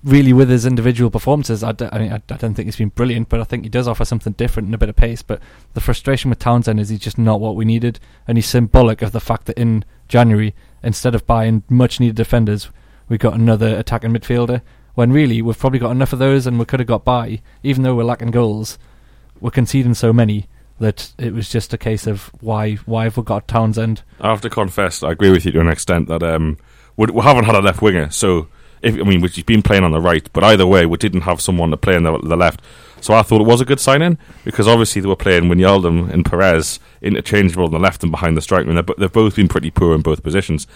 [0.04, 1.64] really with his individual performances.
[1.64, 3.70] I, d- I mean, I, I don't think he's been brilliant, but I think he
[3.70, 5.22] does offer something different and a bit of pace.
[5.22, 5.42] But
[5.74, 9.12] the frustration with Townsend is he's just not what we needed, and he's symbolic of
[9.12, 12.70] the fact that in January, instead of buying much needed defenders,
[13.08, 14.62] we got another attacking midfielder.
[14.96, 17.84] When really we've probably got enough of those, and we could have got by, even
[17.84, 18.80] though we're lacking goals.
[19.42, 20.48] We're conceding so many
[20.80, 24.02] that it was just a case of why why have we got Townsend?
[24.20, 26.58] I have to confess, I agree with you to an extent that um,
[26.98, 28.10] we, we haven't had a left winger.
[28.12, 28.48] So,
[28.82, 31.42] if I mean, he's been playing on the right, but either way, we didn't have
[31.42, 32.62] someone to play on the, the left.
[33.02, 36.26] So I thought it was a good signing because obviously they were playing Wijnaldum and
[36.26, 39.96] Perez interchangeable on the left and behind the striker, and they've both been pretty poor
[39.96, 40.68] in both positions.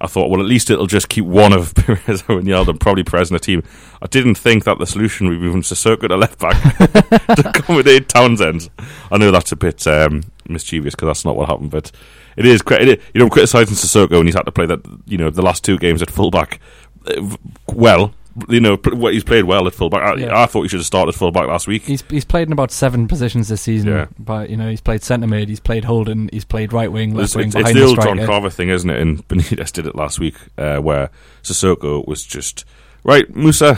[0.00, 3.30] I thought, well, at least it'll just keep one of Perez and Wijnaldum, probably Perez
[3.30, 3.62] in the team.
[4.00, 6.56] I didn't think that the solution would be moving Sissoko to left back
[7.36, 8.70] to accommodate Townsend.
[9.12, 11.92] I know that's a bit um, mischievous because that's not what happened, but
[12.36, 12.62] it is.
[12.70, 14.80] you know, criticising Sissoko when he's had to play that.
[15.06, 16.60] You know, the last two games at fullback.
[17.06, 17.36] uh,
[17.68, 18.14] Well,
[18.48, 20.02] you know, pr- well, he's played well at fullback.
[20.02, 20.42] I, Yeah.
[20.42, 21.82] I thought he should have started fullback last week.
[21.82, 23.88] He's he's played in about seven positions this season.
[23.90, 24.06] Yeah.
[24.18, 27.24] But you know, he's played centre mid, he's played Holden, he's played right wing, left
[27.26, 28.26] It's, wing, it's, it's behind the the old John.
[28.26, 29.00] Carver thing, isn't it?
[29.00, 31.10] And Benitez did it last week, uh, where
[31.42, 32.64] Sissoko was just
[33.04, 33.28] right.
[33.34, 33.76] Moussa,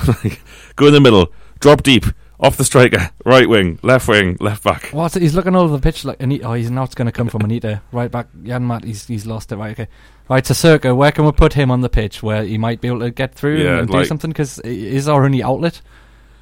[0.76, 2.04] go in the middle, drop deep,
[2.42, 4.88] off the striker, right wing, left wing, left back.
[4.88, 5.22] What's it?
[5.22, 6.44] He's looking all over the pitch like Anita.
[6.44, 7.80] Oh, he's not going to come from Anita.
[7.92, 8.84] Right back, Janmaat.
[8.84, 9.56] He's he's lost it.
[9.56, 9.88] Right, okay.
[10.28, 10.96] Right, Sissoko.
[10.96, 13.34] Where can we put him on the pitch where he might be able to get
[13.34, 14.30] through Yeah, and do like- something?
[14.30, 15.80] Because is our only outlet.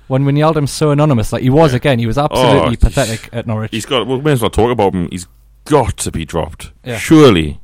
[0.08, 1.76] When Wijnaldum's so anonymous, like he was Yeah.
[1.76, 3.70] again, he was oh, absolutely Oh, pathetic at Norwich.
[3.70, 4.08] He's got.
[4.08, 5.08] Well, we may as well talk about him.
[5.12, 5.28] He's
[5.66, 6.72] got to be dropped.
[6.84, 6.98] Yeah.
[6.98, 7.60] Surely,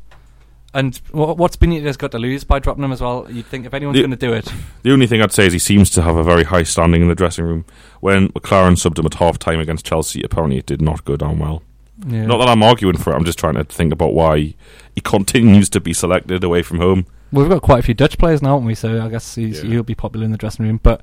[0.77, 3.27] And wha- what's Benitez got to lose by dropping him as well?
[3.31, 5.59] You'd think if anyone's going to do it, the only thing I'd say is he
[5.59, 7.65] seems to have a very high standing in the dressing room.
[8.01, 11.39] When McClaren subbed him at half time against Chelsea, apparently it did not go down
[11.39, 11.62] well.
[12.07, 12.27] yeah.
[12.27, 13.17] Not that I'm arguing for it.
[13.17, 14.55] I'm just trying to think about why
[14.95, 17.07] he continues to be selected away from home.
[17.33, 18.75] Well, we've got quite a few Dutch players now, haven't we?
[18.75, 19.71] So I guess he's, Yeah.
[19.71, 20.79] he'll be popular in the dressing room.
[20.83, 21.01] But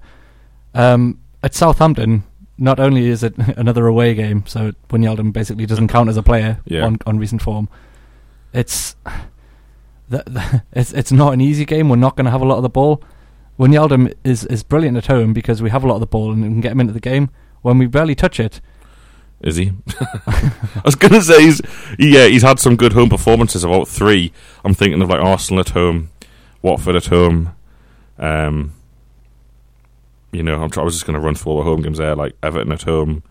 [0.76, 2.24] um, at Southampton,
[2.60, 6.60] not only is it another away game, so Wijnaldum basically doesn't count as a player
[6.66, 6.86] Yeah.
[6.86, 7.70] on, on recent form.
[8.54, 8.96] It's,
[10.14, 11.90] the, the, it's it's not an easy game.
[11.90, 13.04] We're not going to have a lot of the ball.
[13.58, 16.32] When Wijnaldum is is brilliant at home because we have a lot of the ball
[16.32, 17.30] and we can get him into the game.
[17.62, 18.60] When we barely touch it,
[19.42, 19.72] Is he?
[20.28, 21.62] I was gonna say he's
[22.00, 23.64] yeah he's had some good home performances.
[23.64, 24.32] About three.
[24.66, 26.10] I'm thinking of like Arsenal at home,
[26.62, 27.52] Watford at home.
[28.18, 28.74] Um,
[30.32, 32.16] you know, I'm try- I was just gonna run through all the home games there,
[32.16, 33.22] like Everton at home,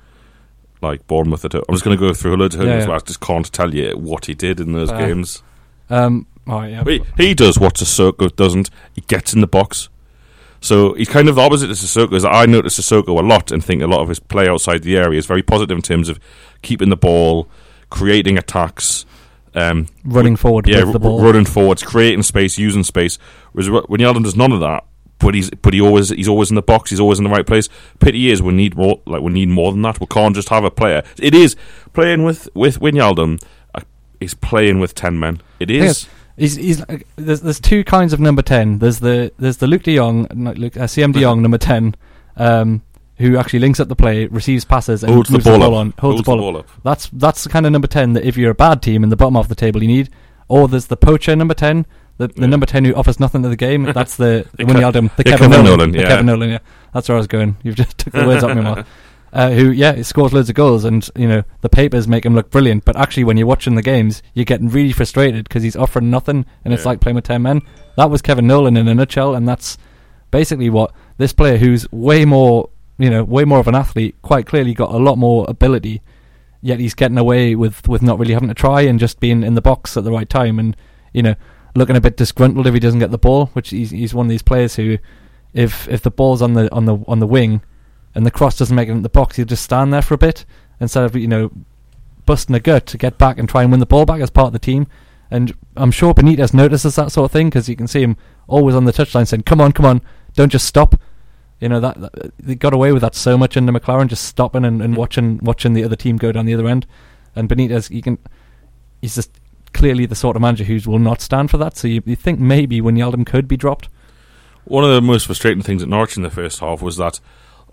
[0.81, 1.65] like Bournemouth at home.
[1.69, 2.95] I'm just gonna go through loads of home Yeah, games, yeah.
[2.95, 5.43] but I just can't tell you what he did in those Uh, games.
[5.91, 8.71] um, oh yeah, He, he does what Sissoko doesn't.
[8.93, 9.89] He gets in the box.
[10.61, 12.15] So he's kind of the opposite to Sissoko.
[12.15, 14.97] Is I notice Sissoko a lot and think a lot of his play outside the
[14.97, 16.21] area is very positive in terms of
[16.63, 17.49] keeping the ball,
[17.91, 19.05] creating attacks,
[19.55, 23.19] um, running forward yeah, with the r- running forwards, creating space, using space.
[23.53, 24.85] Whereas Wijnaldum does none of that.
[25.19, 26.91] But he's but he always he's always in the box.
[26.91, 27.69] He's always in the right place.
[28.01, 30.01] Pity is we need more like we need more than that.
[30.01, 31.03] We can't just have a player.
[31.19, 31.55] It is
[31.93, 33.43] playing with with Wijnaldum.
[33.75, 33.83] Uh,
[34.21, 35.41] is playing with ten men.
[35.61, 36.09] It is.
[36.43, 36.85] He's, he's
[37.17, 38.79] there's there's two kinds of number ten.
[38.79, 41.95] There's the there's the Luuk De Jong, not Luke, uh, Siem De Jong number ten,
[42.37, 42.83] um,
[43.19, 45.73] who actually links up the play, receives passes, and holds the ball, up.
[45.73, 46.57] on, holds, the ball.
[46.57, 46.65] up.
[46.65, 46.71] up.
[46.83, 49.17] That's that's the kind of number ten that if you're a bad team in the
[49.17, 50.11] bottom half of the table, you need.
[50.49, 51.87] Or there's the poacher number ten,
[52.19, 52.47] the, the Yeah.
[52.49, 53.85] number ten who offers nothing to the game.
[53.93, 56.09] That's the, the The Ke- Wijnaldum, the yeah, Kevin Kevin Nolan, Nolan, the yeah.
[56.09, 56.51] Kevin Nolan.
[56.51, 56.59] Yeah,
[56.93, 57.57] that's where I was going.
[57.63, 58.87] You've just took the words out of my mouth.
[59.33, 62.35] uh, who yeah he scores loads of goals, and you know the papers make him
[62.35, 62.85] look brilliant.
[62.85, 66.45] But actually, when you're watching the games, you're getting really frustrated because he's offering nothing,
[66.65, 66.91] and it's Yeah.
[66.91, 67.63] like playing with ten men.
[67.97, 69.79] That was Kevin Nolan in a nutshell, and that's
[70.31, 72.69] basically what this player, who's way more
[72.99, 76.03] you know way more of an athlete, quite clearly got a lot more ability.
[76.65, 79.55] Yet he's getting away with, with not really having to try and just being in
[79.55, 80.77] the box at the right time, and
[81.13, 81.35] you know
[81.75, 83.47] looking a bit disgruntled if he doesn't get the ball.
[83.55, 84.99] Which he's he's one of these players who,
[85.55, 87.63] if if the ball's on the on the on the wing,
[88.15, 90.19] and the cross doesn't make it in the box, he'll just stand there for a
[90.19, 90.45] bit
[90.81, 91.51] instead of you know
[92.27, 94.49] busting a gut to get back and try and win the ball back as part
[94.49, 94.87] of the team.
[95.31, 98.75] And I'm sure Benitez notices that sort of thing because you can see him always
[98.75, 100.03] on the touchline saying, "Come on, come on,
[100.35, 101.01] don't just stop."
[101.61, 104.65] You know that, that they got away with that so much under McClaren, just stopping
[104.65, 106.87] and, and watching watching the other team go down the other end.
[107.35, 108.19] And Benitez, you can,
[109.01, 109.31] he's just
[109.73, 111.77] clearly the sort of manager who will not stand for that.
[111.77, 113.89] So you, you think maybe when Wijnaldum could be dropped?
[114.65, 117.21] One of the most frustrating things at Norwich in the first half was that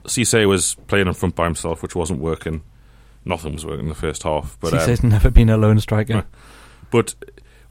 [0.05, 2.61] Cisse was playing in front by himself, which wasn't working.
[3.25, 4.57] Nothing was working in the first half.
[4.59, 6.25] But um, Cisse's never been a lone striker.
[6.89, 7.15] But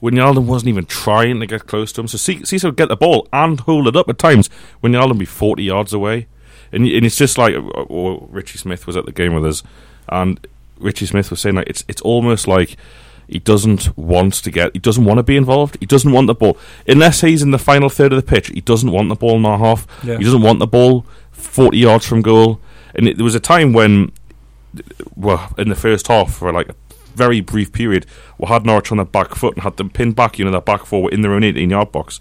[0.01, 2.07] Wijnaldum wasn't even trying to get close to him.
[2.07, 4.49] So Cisse would get the ball and hold it up at times.
[4.83, 6.27] Wijnaldum would be 40 yards away.
[6.71, 9.63] And, and it's just like, uh, uh, Richie Smith was at the game with us,
[10.07, 10.45] and
[10.77, 12.77] Richie Smith was saying like it's it's almost like
[13.27, 15.77] he doesn't want to get, he doesn't want to be involved.
[15.79, 18.47] He doesn't want the ball unless he's in the final third of the pitch.
[18.47, 19.85] He doesn't want the ball in our half.
[20.03, 20.17] Yeah.
[20.17, 21.05] He doesn't want the ball
[21.39, 22.59] 40 yards from goal.
[22.95, 24.11] And it, there was a time when,
[25.15, 26.75] well, in the first half for like a
[27.15, 28.05] very brief period,
[28.37, 30.65] we had Norwich on the back foot and had them pinned back, you know, that
[30.65, 32.19] back four were in their own 18 yard box.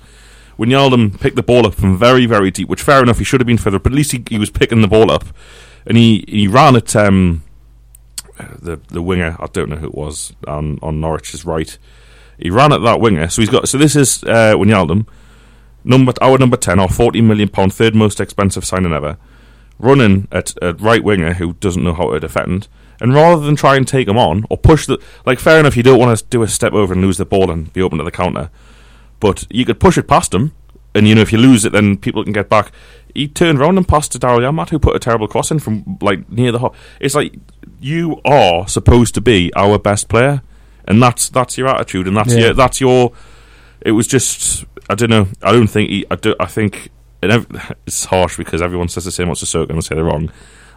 [0.56, 3.40] When Wijnaldum picked the ball up from very, very deep, which fair enough, he should
[3.40, 5.24] have been further, but at least he, he was picking the ball up.
[5.86, 7.44] And he, he ran at um,
[8.58, 11.78] the the winger, I don't know who it was, on, on Norwich's right.
[12.38, 13.28] He ran at that winger.
[13.28, 15.06] So he's got, so this is uh, Wijnaldum,
[15.84, 19.16] number, our number 10, our 40 million pound, third most expensive signing ever
[19.80, 22.66] running at a right winger who doesn't know how to defend,
[23.00, 25.84] and rather than try and take him on or push the like, fair enough, you
[25.84, 28.02] don't want to do a step over and lose the ball and be open to
[28.04, 28.50] the counter,
[29.20, 30.52] but you could push it past him,
[30.96, 32.72] and you know if you lose it, then people can get back.
[33.14, 35.96] He turned around and passed to Daryl Janmaat, who put a terrible cross in from
[36.00, 36.58] like near the.
[36.58, 37.36] Ho- it's like
[37.80, 40.42] you are supposed to be our best player,
[40.88, 42.46] and that's that's your attitude, and that's Yeah.
[42.46, 43.12] your that's your.
[43.80, 45.28] It was just I don't know.
[45.42, 46.06] I don't think he.
[46.10, 46.90] I, do, I think
[47.22, 50.04] and ev- it's harsh because everyone says the same about Sissoko and they say they're
[50.04, 50.30] wrong.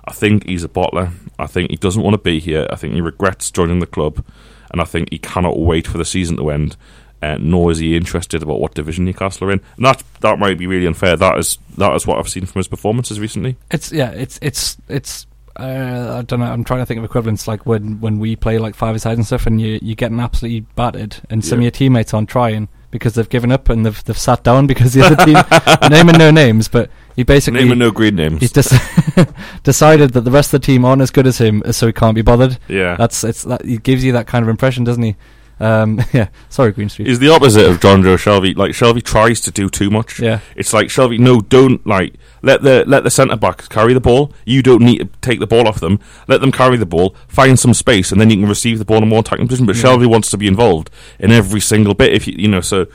[0.06, 1.12] I think he's a bottler.
[1.38, 2.68] I think he doesn't want to be here.
[2.72, 4.26] I think he regrets joining the club,
[4.72, 6.76] and I think he cannot wait for the season to end.
[7.24, 9.62] Uh, nor is he interested about what division Newcastle are in.
[9.78, 11.16] And that that might be really unfair.
[11.16, 13.58] That is that is what I've seen from his performances recently.
[13.70, 15.28] It's yeah, it's it's it's.
[15.56, 16.46] Uh, I don't know.
[16.46, 19.26] I'm trying to think of equivalents like when when we play like five aside and
[19.26, 23.16] stuff, and you you getting absolutely battered, and some of your teammates aren't trying because
[23.16, 26.68] they've given up and they've they've sat down because the other team naming no names,
[26.68, 28.40] but he basically Name and no green names.
[28.42, 28.72] he's just
[29.64, 32.16] decided that the rest of the team aren't as good as him, so he can't
[32.16, 32.58] be bothered.
[32.68, 35.16] yeah, That's it's that he gives you that kind of impression, doesn't he?
[35.62, 36.30] Um, yeah.
[36.50, 37.08] Sorry, Green Street.
[37.08, 38.56] he's the opposite of Jonjo Shelvey.
[38.58, 40.20] Like Shelvey tries to do too much.
[40.20, 40.40] Yeah.
[40.56, 44.34] It's like Shelvey, no, don't like let the let the centre backs carry the ball.
[44.46, 46.00] You don't need to take the ball off them.
[46.28, 48.98] Let them carry the ball, find some space, and then you can receive the ball
[48.98, 49.68] in a more attacking position.
[49.68, 49.84] But Yeah.
[49.84, 52.12] Shelvey wants to be involved in every single bit.
[52.12, 52.88] If you you know, so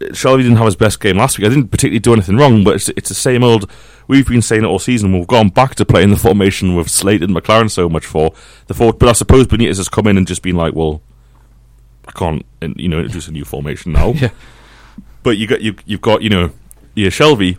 [0.00, 1.46] Shelvey didn't have his best game last week.
[1.46, 3.70] I didn't particularly do anything wrong, but it's it's the same old.
[4.08, 5.12] We've been saying it all season.
[5.16, 8.32] We've gone back to playing the formation we've slated McClaren so much for
[8.66, 8.98] the fourth.
[8.98, 11.00] But I suppose Benitez has come in and just been like, well.
[12.06, 12.44] I can't,
[12.76, 14.30] you know, introduce a new formation now Yeah.
[15.22, 16.50] but you got you you've got you know
[16.94, 17.56] your Shelvey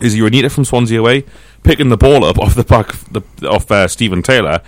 [0.00, 1.24] is your Anita from Swansea away
[1.62, 4.60] picking the ball up off the back of the, off uh, Steven Taylor.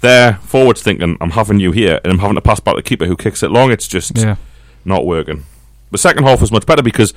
[0.00, 3.06] They're forwards thinking I'm having you here and I'm having to pass back the keeper
[3.06, 3.70] who kicks it long.
[3.70, 4.36] It's just Yeah.
[4.84, 5.44] not working.
[5.92, 7.12] The second half was much better because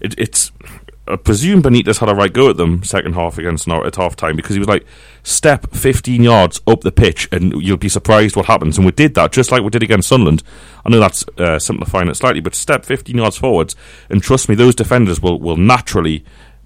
[0.00, 0.50] it, it's.
[1.06, 4.16] I presume Benitez had a right go at them second half against Norwich at half
[4.16, 4.86] time because he was like,
[5.22, 8.78] step 15 yards up the pitch and you'll be surprised what happens.
[8.78, 10.42] And we did that just like we did against Sunderland.
[10.84, 13.76] I know that's uh, simplifying it slightly, but step 15 yards forwards
[14.08, 16.24] and trust me, those defenders will, will naturally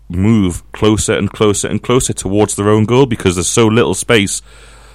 [0.09, 4.41] move closer and closer and closer towards their own goal because there's so little space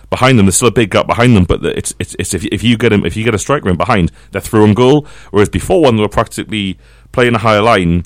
[0.09, 0.45] behind them.
[0.45, 2.89] There's still a big gap behind them, but it's it's, it's if, if you get
[2.89, 5.05] them if you get a striker in behind, they're through on goal.
[5.31, 6.77] Whereas before, when they were practically
[7.11, 8.03] playing a higher line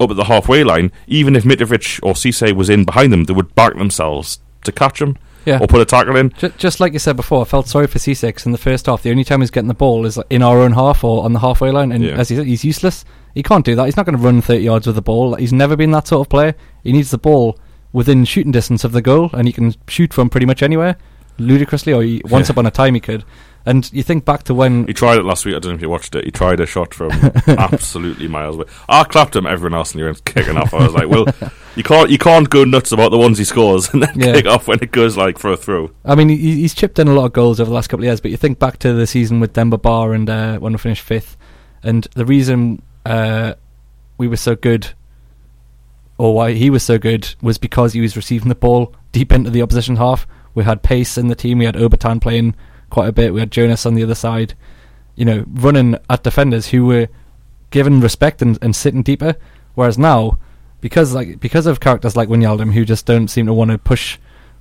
[0.00, 3.34] up at the halfway line, even if Mitrovic or Cisse was in behind them, they
[3.34, 5.58] would back themselves to catch them Yeah.
[5.60, 6.30] or put a tackle in.
[6.38, 9.02] Just, just like you said before, I felt sorry for Cisse in the first half.
[9.02, 11.40] The only time he's getting the ball is in our own half or on the
[11.40, 12.12] halfway line, and Yeah.
[12.12, 13.04] as he said, he's useless.
[13.34, 13.84] He can't do that.
[13.84, 15.34] He's not going to run 30 yards with the ball.
[15.36, 16.54] He's never been that sort of player.
[16.82, 17.58] He needs the ball
[17.92, 20.96] within shooting distance of the goal, and he can shoot from pretty much anywhere,
[21.38, 22.52] ludicrously, or he, once Yeah.
[22.52, 23.24] upon a time he could.
[23.66, 25.54] And you think back to when He tried it last week.
[25.54, 26.24] I don't know if you watched it.
[26.24, 27.10] He tried a shot from
[27.46, 28.64] absolutely miles away.
[28.88, 29.46] I clapped him.
[29.46, 30.72] Everyone else in the room's kicking off.
[30.72, 31.26] I was like, "Well,
[31.76, 34.32] you can't you can't go nuts about the ones he scores and then Yeah.
[34.32, 37.06] kick off when it goes like for a throw." I mean, he, he's chipped in
[37.08, 38.94] a lot of goals over the last couple of years, but you think back to
[38.94, 41.36] the season with Demba Ba and uh, when we finished fifth,
[41.82, 43.52] and the reason uh,
[44.16, 44.88] we were so good,
[46.18, 49.50] or why he was so good, was because he was receiving the ball deep into
[49.50, 50.26] the opposition half.
[50.54, 51.58] We had pace in the team.
[51.58, 52.54] We had Obertan playing
[52.90, 53.32] quite a bit.
[53.32, 54.54] We had Jonas on the other side,
[55.16, 57.08] you know, running at defenders who were
[57.70, 59.36] given respect and, and sitting deeper.
[59.74, 60.38] Whereas now,
[60.80, 64.18] because like because of characters like Wijnaldum who just don't seem to want to push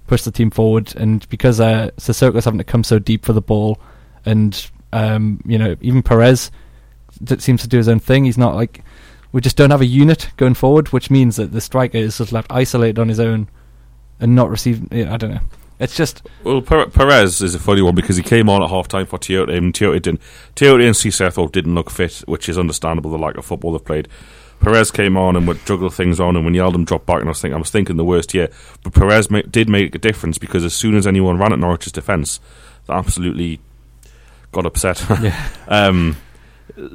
[0.08, 3.42] push the team forward, and because uh, Sissoko's having to come so deep for the
[3.42, 3.80] ball,
[4.26, 6.52] and um, you know even Perez
[7.24, 8.26] d- seems to do his own thing.
[8.26, 8.84] He's not like
[9.32, 12.32] we just don't have a unit going forward, which means that the striker is just
[12.32, 13.48] left isolated on his own
[14.20, 15.08] and not receiving.
[15.08, 15.42] I don't know.
[15.80, 19.06] It's just Well, Perez is a funny one because he came on at half time
[19.06, 20.22] for Tiote and Tiote didn't.
[20.56, 23.12] Tiote and I didn't look fit, which is understandable.
[23.12, 24.08] The lack of football they've played.
[24.60, 27.32] Perez came on and would juggle things on, and when Yeldon dropped back, and I
[27.32, 28.34] was thinking, I was thinking the worst.
[28.34, 28.48] Yeah,
[28.84, 31.94] but Perez ma- did make a difference because as soon as anyone ran at Norwich's
[31.94, 32.42] defence,
[32.88, 33.62] they absolutely
[34.52, 35.04] got upset.
[35.22, 36.18] yeah, Um,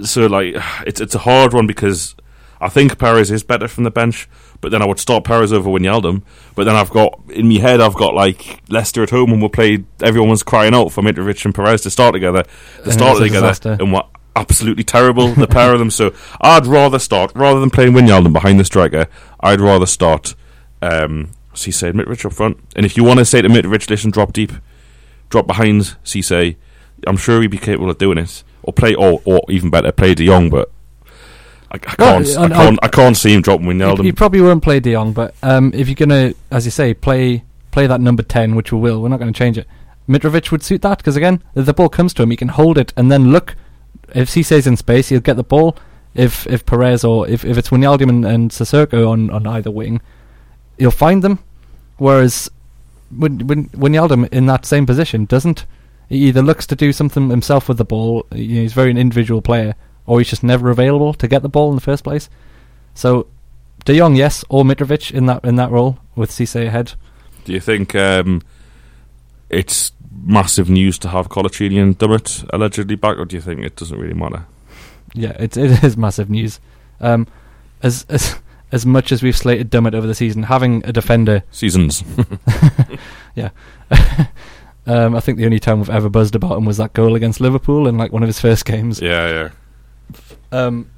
[0.02, 2.14] so like it's it's a hard one because
[2.64, 4.26] I think Perez is better from the bench,
[4.62, 6.22] but then I would start Perez over Wijnaldum.
[6.54, 9.50] But then I've got in my head I've got like Leicester at home and we'll
[9.50, 9.84] play.
[10.02, 12.42] Everyone was crying out for Mitrovic and Perez to start together.
[12.82, 13.76] They started together disaster.
[13.78, 15.34] and were absolutely terrible.
[15.34, 15.90] The pair of them.
[15.90, 19.08] So I'd rather start rather than playing Wijnaldum behind the striker.
[19.40, 20.34] I'd rather start.
[20.80, 22.58] Um, Cisse and Mitrovic up front.
[22.74, 24.52] And if you want to say to Mitrovic, listen, drop deep,
[25.28, 26.56] drop behind Cisse,
[27.06, 28.42] I'm sure he'd be capable of doing it.
[28.62, 30.72] Or play, or, or even better, play De Jong, but
[31.74, 34.04] I, I Well, can't, I can't, I can't see him dropping you, Wijnaldum.
[34.04, 37.44] you probably won't play De Jong, but um, if you're gonna, as you say, play
[37.70, 39.66] play that number ten, which we will, we're not going to change it.
[40.08, 42.78] Mitrovic would suit that because again, if the ball comes to him, he can hold
[42.78, 43.56] it and then look.
[44.14, 45.76] If Cisse's in space, he'll get the ball.
[46.14, 50.00] If if Perez or if, if it's Wijnaldum and, and Sissoko on, on either wing,
[50.78, 51.40] he'll find them.
[51.98, 52.50] Whereas
[53.16, 55.66] when when Wijnaldum in that same position doesn't.
[56.10, 58.26] He either looks to do something himself with the ball.
[58.30, 59.74] You know, he's very an individual player,
[60.06, 62.28] or he's just never available to get the ball in the first place.
[62.94, 63.26] So,
[63.84, 66.92] De Jong, yes, or Mitrovic in that in that role with Cisse ahead.
[67.44, 68.42] Do you think um,
[69.50, 73.76] it's massive news to have Coloccini and Dummett allegedly back, or do you think it
[73.76, 74.46] doesn't really matter?
[75.12, 76.60] Yeah, it it is massive news.
[77.00, 77.26] Um,
[77.82, 78.36] as as
[78.72, 82.02] as much as we've slated Dummett over the season, having a defender, Seasons.
[83.34, 83.50] yeah.
[84.86, 87.40] um, I think the only time we've ever buzzed about him was that goal against
[87.40, 89.00] Liverpool in like one of his first games.
[89.00, 89.50] yeah, yeah.
[90.54, 90.90] Um,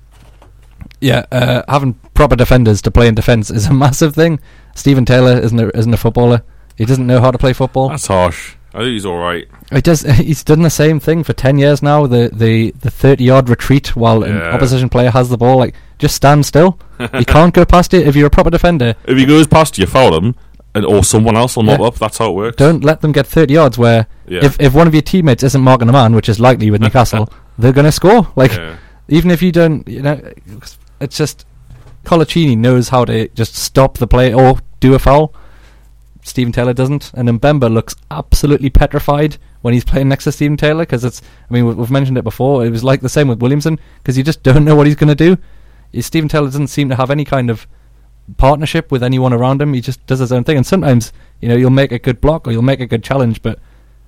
[1.01, 4.41] yeah, uh, having proper defenders to play in defence is a massive thing.
[4.75, 6.43] Steven Taylor isn't a, isn't a footballer.
[6.77, 7.89] He doesn't know how to play football.
[7.89, 8.55] That's harsh.
[8.75, 9.49] I think he's all right.
[9.73, 10.03] He does.
[10.19, 12.07] He's done the same thing for ten years now.
[12.07, 15.57] The the the thirty yard retreat while an opposition player has the ball.
[15.57, 16.79] Like just stand still.
[17.15, 18.95] you can't go past it if you're a proper defender.
[19.07, 20.35] If he goes past you, foul him,
[20.75, 21.87] and or someone else will mop Yeah.
[21.87, 21.95] up.
[21.95, 22.57] That's how it works.
[22.57, 23.79] Don't let them get thirty yards.
[23.79, 24.45] Where Yeah.
[24.45, 27.33] if if one of your teammates isn't marking a man, which is likely with Newcastle,
[27.59, 28.29] they're going to score.
[28.37, 28.77] Like yeah.
[29.09, 30.21] Even if you don't, you know,
[31.01, 31.47] it's just
[32.05, 35.35] Coloccini knows how to just stop the play or do a foul.
[36.23, 40.83] Steven Taylor doesn't, and Mbemba looks absolutely petrified when he's playing next to Steven Taylor
[40.83, 41.23] because it's.
[41.49, 42.65] I mean, we- we've mentioned it before.
[42.67, 45.15] It was like the same with Williamson because you just don't know what he's going
[45.15, 45.39] to do.
[46.01, 47.67] Steven Taylor doesn't seem to have any kind of
[48.37, 49.73] partnership with anyone around him.
[49.73, 52.49] He just does his own thing, and sometimes you know you'll make a good block
[52.49, 53.61] or you'll make a good challenge, but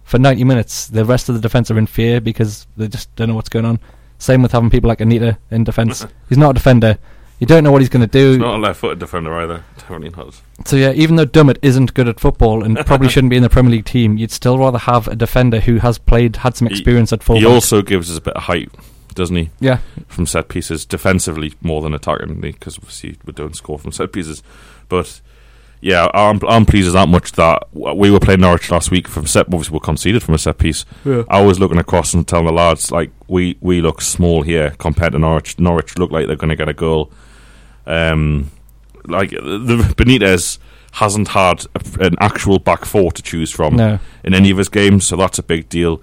[0.02, 3.28] for 90 minutes the rest of the defense are in fear because they just don't
[3.28, 3.78] know what's going on.
[4.18, 6.06] Same with having people like Anita in defense.
[6.28, 6.98] he's not a defender.
[7.38, 8.30] You don't know what he's going to do.
[8.30, 9.62] He's not a left-footed defender either.
[9.76, 10.40] Definitely not.
[10.66, 13.48] So yeah, even though Dummett isn't good at football and probably shouldn't be in the
[13.48, 16.74] Premier League team, you'd still rather have a defender who has played, had some He-
[16.74, 17.38] experience at football.
[17.40, 18.70] He also gives us a bit of height,
[19.14, 19.50] doesn't he?
[19.60, 19.78] yeah,
[20.08, 24.42] From set pieces, defensively more than attacking, because obviously we don't score from set pieces.
[24.88, 25.20] But
[25.80, 29.26] yeah, I'm I'm pleased as that much that we were playing Norwich last week from
[29.26, 29.46] set.
[29.46, 30.84] Obviously, we conceded from a set piece.
[31.04, 31.22] yeah.
[31.28, 35.12] I was looking across and telling the lads like we we look small here compared
[35.12, 35.58] to Norwich.
[35.58, 37.12] Norwich look like they're going to get a goal.
[37.86, 38.50] Um,
[39.06, 40.58] like the Benitez
[40.92, 44.68] hasn't had a, an actual back four to choose from No, in any of his
[44.68, 46.02] games, so that's a big deal.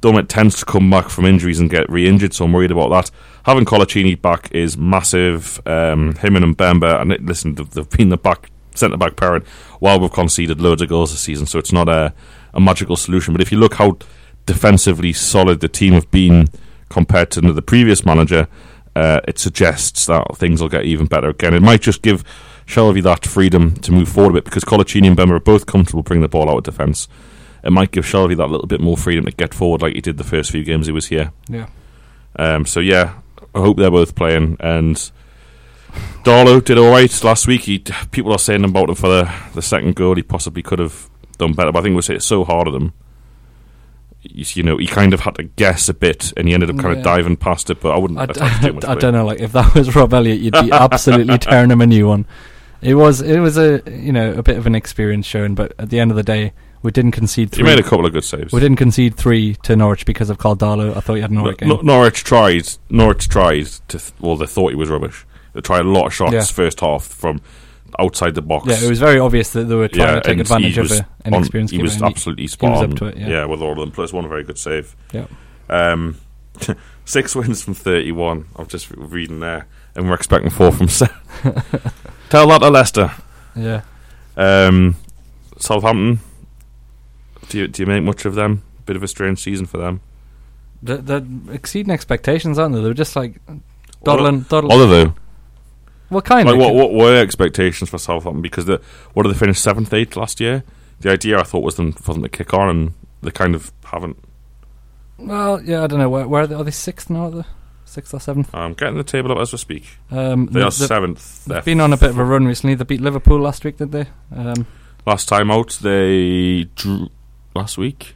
[0.00, 3.10] Dummett tends to come back from injuries and get re-injured, so I'm worried about that.
[3.44, 5.60] Having Coloccini back is massive.
[5.66, 9.46] Um, him and Mbemba, and it, listen, they've, they've been the back centre back parent
[9.78, 12.12] while we've conceded loads of goals this season, so it's not a,
[12.52, 13.32] a magical solution.
[13.32, 13.98] But if you look how
[14.46, 16.48] defensively solid the team have been
[16.88, 18.48] compared to the previous manager,
[18.96, 21.54] uh, it suggests that things will get even better again.
[21.54, 22.24] It might just give
[22.66, 26.02] Shelvey that freedom to move forward a bit because Coloccini and Mbemba are both comfortable
[26.02, 27.08] bringing the ball out of defence.
[27.62, 30.18] it might give Shelvey that little bit more freedom to get forward like he did
[30.18, 31.32] the first few games he was here.
[31.48, 31.68] Yeah.
[32.36, 33.14] Um, so yeah,
[33.54, 34.56] I hope they're both playing.
[34.60, 35.10] And
[36.24, 37.62] Darlow did all right last week.
[37.62, 37.78] He
[38.10, 40.14] people are saying about him for the, the second goal.
[40.16, 42.92] He possibly could have done better, but I think was hit so hard at him.
[44.22, 46.76] You, you know, he kind of had to guess a bit, and he ended up
[46.78, 46.98] kind Yeah.
[46.98, 47.80] of diving past it.
[47.80, 48.84] But I wouldn't I, too much.
[48.84, 49.24] I don't know.
[49.24, 52.26] Like if that was Rob Elliott, you'd be absolutely tearing him a new one.
[52.82, 55.88] It was it was a you know a bit of an experience shown, but at
[55.90, 57.64] the end of the day, we didn't concede He three.
[57.64, 58.52] made a couple of good saves.
[58.52, 60.94] we didn't concede three to Norwich because of Karl Darlow.
[60.96, 61.68] I thought you had an No- game.
[61.68, 62.68] no- Norwich tried.
[62.90, 63.98] Norwich tried to.
[63.98, 65.24] Th- well, they thought he was rubbish.
[65.52, 66.42] They tried a lot of shots Yeah.
[66.44, 67.40] first half from
[67.98, 68.66] outside the box.
[68.68, 71.40] yeah, it was very obvious that they were trying to take advantage of an on-
[71.40, 72.92] experienced He was and he- absolutely spot was on.
[72.92, 73.44] up to it, yeah.
[73.46, 73.90] with all of them.
[73.90, 74.94] Plus one very good save.
[75.12, 75.26] Yeah.
[75.68, 76.16] Um,
[77.04, 78.46] six wins from thirty-one.
[78.56, 81.14] I'm just reading there, and we're expecting four from seven.
[82.30, 83.10] Tell that to Leicester.
[83.56, 83.82] yeah.
[84.36, 84.96] Um,
[85.58, 86.20] Southampton.
[87.48, 88.62] Do you do you make much of them?
[88.86, 90.00] Bit of a strange season for them.
[90.82, 92.80] They're, they're exceeding expectations, aren't they?
[92.82, 93.60] They're just like What
[94.04, 94.78] dawdling, dawdling.
[94.78, 95.14] What are
[96.10, 96.60] Well, kind Like of.
[96.60, 98.42] what, what were expectations for Southampton?
[98.42, 98.80] Because the
[99.14, 100.64] what did they finish seventh, eighth last year?
[101.00, 103.72] The idea I thought was them for them to kick on, and they kind of
[103.84, 104.18] haven't.
[105.18, 106.08] Well, yeah, I don't know.
[106.10, 106.54] Where, where are they?
[106.54, 107.26] Are they sixth now?
[107.26, 107.42] Are they
[107.84, 108.54] sixth or seventh?
[108.54, 109.86] I'm getting the table up as we speak.
[110.10, 111.44] Um, They are seventh.
[111.44, 112.74] They've been on a bit of a run recently.
[112.74, 114.06] They beat Liverpool last week, did they?
[114.34, 114.66] Um,
[115.06, 117.08] Last time out, they drew
[117.54, 118.14] last week.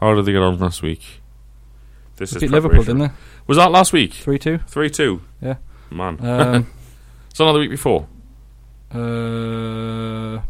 [0.00, 1.20] How did they get on last week?
[2.16, 3.10] This they is beat Liverpool, didn't they?
[3.46, 4.14] Was that last week?
[4.14, 4.58] Three two.
[4.66, 5.20] Three two.
[5.42, 5.56] Yeah.
[5.90, 6.66] Man, Um,
[7.30, 8.06] it's not the week before.
[8.92, 10.40] uh,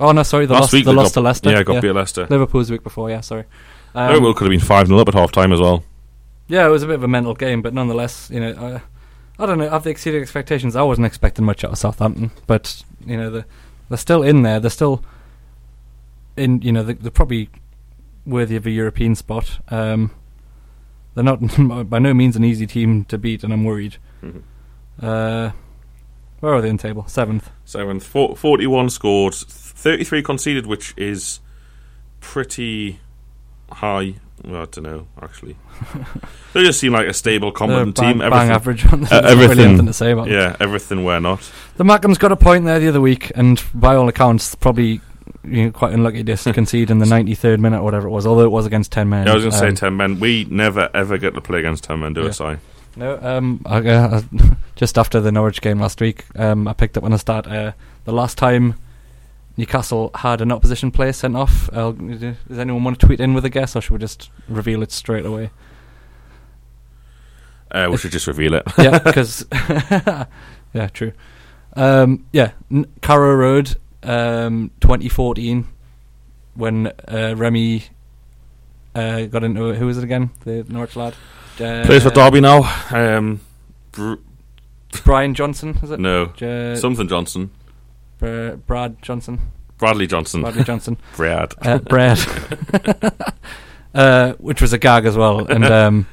[0.00, 0.72] oh no, sorry, the last lost.
[0.72, 1.50] week the lost got, to Leicester.
[1.50, 2.26] Yeah, got beat at Leicester.
[2.28, 3.10] Liverpool's the week before.
[3.10, 3.44] Yeah, sorry.
[3.94, 5.84] Um, Liverpool could have been five 0 up at half time as well.
[6.48, 8.80] Yeah, it was a bit of a mental game, but nonetheless, you know,
[9.38, 9.70] I, I don't know.
[9.70, 10.76] I've they exceeded expectations?
[10.76, 13.46] I wasn't expecting much out of Southampton, but you know, they're,
[13.88, 14.60] they're still in there.
[14.60, 15.04] They're still
[16.36, 16.60] in.
[16.62, 17.48] You know, they're, they're probably
[18.26, 19.58] worthy of a European spot.
[19.68, 20.10] Um,
[21.14, 21.40] they're not
[21.90, 23.96] by no means an easy team to beat, and I'm worried.
[24.22, 24.42] Mhm.
[25.00, 25.50] Uh,
[26.40, 27.04] where are they in the table?
[27.08, 27.50] Seventh.
[27.64, 31.40] Seventh, Four- 41 scored, 33 conceded, which is
[32.20, 32.98] pretty
[33.70, 34.14] high.
[34.44, 35.56] Well, I don't know, actually.
[36.52, 38.18] they just seem like a stable, competent bang, team.
[38.18, 38.86] bang Everything, average.
[38.92, 40.34] on uh, really everything- anything to say about them.
[40.34, 41.48] yeah, everything we're not.
[41.76, 45.00] The Mackems got a point there the other week, and by all accounts, probably
[45.44, 48.44] you know, quite unlucky to concede in the 93rd minute or whatever it was, although
[48.44, 49.26] it was against 10 men.
[49.26, 50.20] Yeah, I was going to say Um, 10 men.
[50.20, 52.26] We never, ever get to play against 10 men, do Yeah.
[52.28, 52.44] it, Si?
[52.96, 54.22] No, um, I, uh,
[54.76, 57.46] just after the Norwich game last week, um, I picked up on a stat.
[57.46, 57.72] Uh,
[58.04, 58.74] the last time
[59.56, 63.44] Newcastle had an opposition player sent off, uh, does anyone want to tweet in with
[63.44, 65.50] a guess, or should we just reveal it straight away?
[67.70, 68.62] Uh, we should just reveal it.
[68.78, 69.46] yeah, because
[70.74, 71.12] yeah, true.
[71.74, 75.66] Um, yeah, N- Carrow Road, um, 2014,
[76.54, 77.84] when uh, Remy
[78.94, 80.30] uh, got into who was it again?
[80.44, 81.14] The Norwich lad.
[81.62, 82.62] Uh, Plays for Derby now.
[82.90, 83.40] Um,
[83.92, 84.14] Br-
[85.04, 86.00] Brian Johnson, is it?
[86.00, 87.50] no, J- something Johnson.
[88.18, 89.40] Br- Brad Johnson,
[89.78, 90.42] Bradley Johnson.
[90.42, 91.54] Bradley Johnson, Brad.
[91.62, 92.18] uh, Brad,
[93.94, 96.06] uh, which was a gag as well, and um,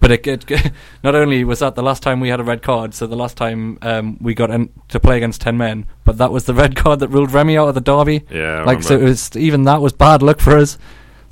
[0.00, 2.94] but it, it not only was that the last time we had a red card,
[2.94, 6.30] so the last time um, we got in to play against ten men, but that
[6.32, 8.24] was the red card that ruled Remy out of the derby.
[8.30, 10.76] Yeah, I like so, it was even that was bad luck for us.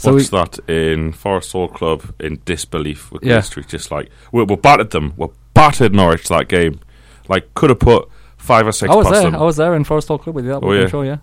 [0.03, 3.41] So we, that in Forest Hall Club in disbelief with Yeah.
[3.41, 3.69] Street.
[3.69, 5.15] Just like we, we battered them.
[5.17, 6.81] We battered Norwich that game.
[7.29, 9.23] Like could have put five or six I was there.
[9.23, 9.35] them.
[9.37, 10.53] I was there in Forest Hall Club with you.
[10.53, 10.89] That Oh, yeah.
[10.89, 11.05] Sure.
[11.05, 11.19] Yeah.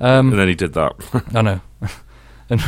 [0.00, 0.94] Um, and then he did that.
[1.34, 1.60] I know.
[2.50, 2.62] and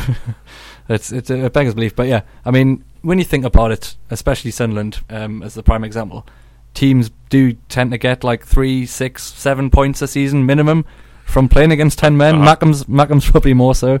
[0.89, 4.51] it's it's a beggars belief, but yeah, I mean, when you think about it, especially
[4.51, 6.25] Sunderland um, as the prime example,
[6.73, 10.85] teams do tend to get like three, six, seven points a season minimum
[11.25, 12.35] from playing against ten men.
[12.35, 12.45] Uh-huh.
[12.45, 13.99] Mackem's Mackem's probably more so.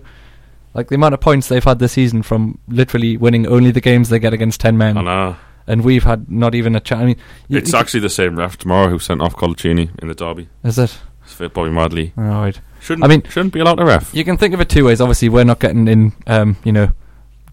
[0.73, 4.09] Like the amount of points they've had this season from literally winning only the games
[4.09, 5.35] they get against ten men, I know.
[5.67, 7.01] and we've had not even a chance.
[7.01, 7.15] I mean,
[7.49, 10.47] you- It's you- actually the same ref tomorrow who sent off Coloccini in the derby.
[10.63, 10.97] is it?
[11.23, 12.13] It's for Bobby Madley.
[12.17, 12.59] All right.
[12.79, 14.13] Shouldn't I mean- shouldn't be allowed to ref.
[14.15, 15.01] You can think of it two ways.
[15.01, 16.91] Obviously, we're not getting in, um, you know,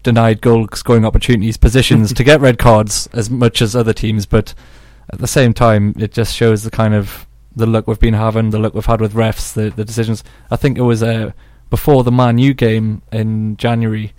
[0.01, 4.25] denied goal scoring opportunities, positions to get red cards as much as other teams.
[4.25, 4.53] But
[5.11, 8.51] at the same time, it just shows the kind of the luck we've been having,
[8.51, 10.23] the luck we've had with refs, the the decisions.
[10.49, 11.31] I think it was uh,
[11.69, 14.13] before the Man U game in January.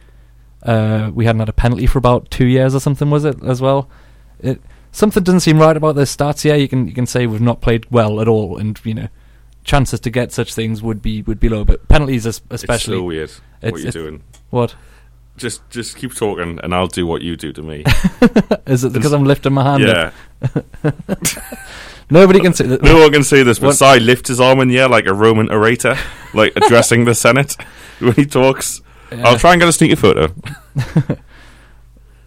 [0.62, 3.60] Uh, we hadn't had a penalty for about two years or something, was it as
[3.62, 3.88] well?
[4.40, 4.60] It
[4.92, 6.44] something doesn't seem right about the stats.
[6.44, 9.08] Yeah, you can you can say we've not played well at all, and you know
[9.64, 11.64] chances to get such things would be would be low.
[11.64, 13.30] But penalties, especially, it's so weird.
[13.62, 14.22] It's- what you're doing?
[14.50, 14.74] what
[15.36, 17.84] Just just keep talking, and I'll do what you do to me.
[18.66, 18.92] is it?
[18.92, 19.82] Because I'm lifting my hand.
[19.82, 20.10] yeah,
[22.10, 22.82] Nobody can see that.
[22.82, 25.14] No one can see this, but What- lifts his arm in the air like a
[25.14, 25.96] Roman orator,
[26.34, 27.56] like addressing the Senate
[28.00, 28.82] when he talks.
[29.12, 30.32] I'll try and get a sneaky photo.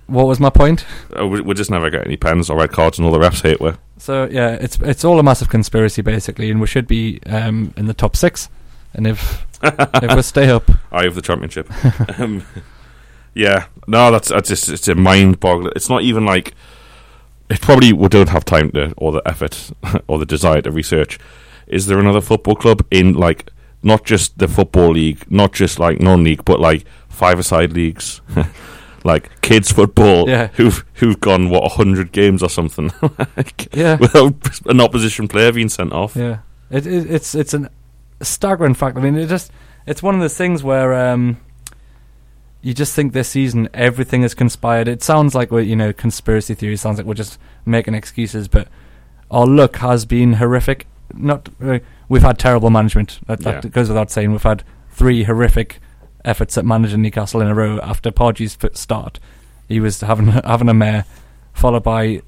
[0.07, 0.85] What was my point?
[1.17, 3.41] Uh, we, we just never get any pens or red cards, and all the refs
[3.41, 3.71] hate we.
[3.97, 7.85] So yeah, it's it's all a massive conspiracy basically, and we should be um, in
[7.87, 8.49] the top six.
[8.93, 11.71] And if if we stay up, Eye of the championship.
[12.19, 12.45] um,
[13.33, 15.69] yeah, no, that's, that's just it's a mind boggle.
[15.69, 16.53] It's not even like
[17.49, 19.71] it probably we don't have time to or the effort
[20.07, 21.19] or the desire to research.
[21.67, 23.49] Is there another football club in like
[23.81, 28.21] not just the football league, not just like non-league, but like five-a-side leagues,
[29.03, 30.47] like kids football, Yeah.
[30.53, 32.91] who've who've gone what hundred games or something,
[33.37, 33.95] like, Yeah.
[33.97, 34.35] without
[34.67, 36.15] an opposition player being sent off.
[36.15, 36.39] yeah,
[36.69, 37.69] it, it it's it's an
[38.21, 38.97] staggering fact.
[38.97, 39.51] I mean, it just
[39.85, 41.37] it's one of those things where um,
[42.63, 44.87] you just think this season everything is conspired.
[44.87, 46.75] It sounds like we're you know conspiracy theory.
[46.77, 48.67] Sounds like we're just making excuses, but
[49.29, 50.87] our luck has been horrific.
[51.13, 53.19] Not uh, we've had terrible management.
[53.27, 53.69] That, that Yeah.
[53.69, 54.31] goes without saying.
[54.31, 55.79] We've had three horrific
[56.25, 59.19] efforts at managing Newcastle in a row after Podgy's start.
[59.67, 61.05] He was having having a mare,
[61.53, 62.21] followed by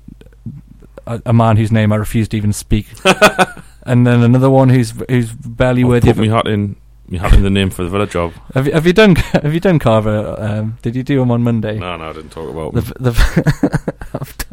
[1.07, 2.87] a, a man whose name I refuse to even speak,
[3.83, 6.19] and then another one who's who's barely I'll worthy put of.
[6.19, 6.75] me hat in.
[7.19, 8.33] Hat in the name for the villa job.
[8.55, 10.35] Have you, have you done Have you done Carver?
[10.39, 11.77] Um, did you do him on Monday?
[11.77, 12.73] No, no, I didn't talk about.
[12.73, 13.13] The, them.
[13.13, 14.45] the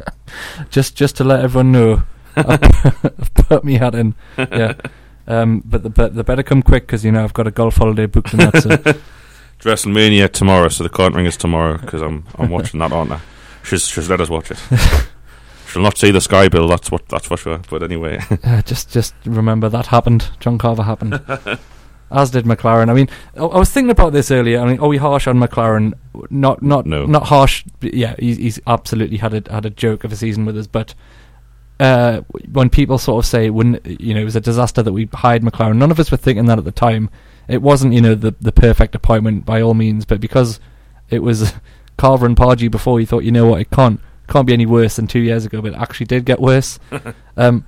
[0.69, 2.03] just just to let everyone know,
[2.35, 2.61] I've,
[3.03, 4.13] I've put me hat in.
[4.37, 4.73] Yeah,
[5.27, 7.77] um, but the but the better come quick because you know I've got a golf
[7.77, 8.97] holiday booked and that's it.
[9.61, 13.19] WrestleMania tomorrow, so the current ring is tomorrow because I'm I'm watching that, aren't I?
[13.63, 14.59] She's she's let us watch it.
[15.69, 16.67] She'll not see the sky bill.
[16.67, 17.61] That's what that's for sure.
[17.69, 20.29] But anyway, Uh, just just remember that happened.
[20.39, 21.19] John Carver happened.
[22.11, 22.89] As did McClaren.
[22.89, 24.59] I mean, I, I was thinking about this earlier.
[24.59, 25.93] I mean, are we harsh on McClaren?
[26.29, 27.05] Not, not, No.
[27.05, 27.63] not harsh.
[27.81, 30.67] Yeah, he's, he's absolutely had a had a joke of a season with us.
[30.67, 30.93] But
[31.79, 35.09] uh, when people sort of say, when you know, it was a disaster that we
[35.13, 37.09] hired McClaren, none of us were thinking that at the time.
[37.47, 40.59] It wasn't, you know, the the perfect appointment by all means, but because
[41.09, 41.53] it was
[41.97, 44.95] Carver and Pardew before, you thought, you know what, it can't can't be any worse
[44.95, 45.61] than two years ago.
[45.61, 46.79] But it actually did get worse.
[47.37, 47.65] um,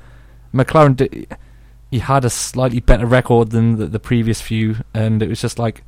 [0.53, 1.35] McLaren did,
[1.95, 5.57] he had a slightly better record than the, the previous few, and it was just
[5.57, 5.81] like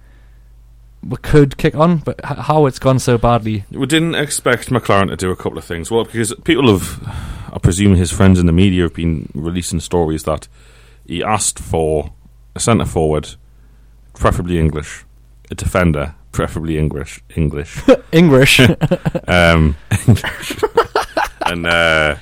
[1.04, 3.66] we could kick on, but h- how it's gone so badly.
[3.72, 5.92] we didn't expect McClaren to do a couple of things.
[5.92, 7.04] Well, because people have,
[7.52, 10.48] I presume, his friends in the media have been releasing stories that
[11.06, 12.14] he asked for
[12.56, 13.36] a centre forward,
[14.14, 15.04] preferably English,
[15.52, 17.82] a defender, preferably English, English.
[18.14, 18.62] English,
[19.28, 19.76] um,
[21.46, 22.16] and uh,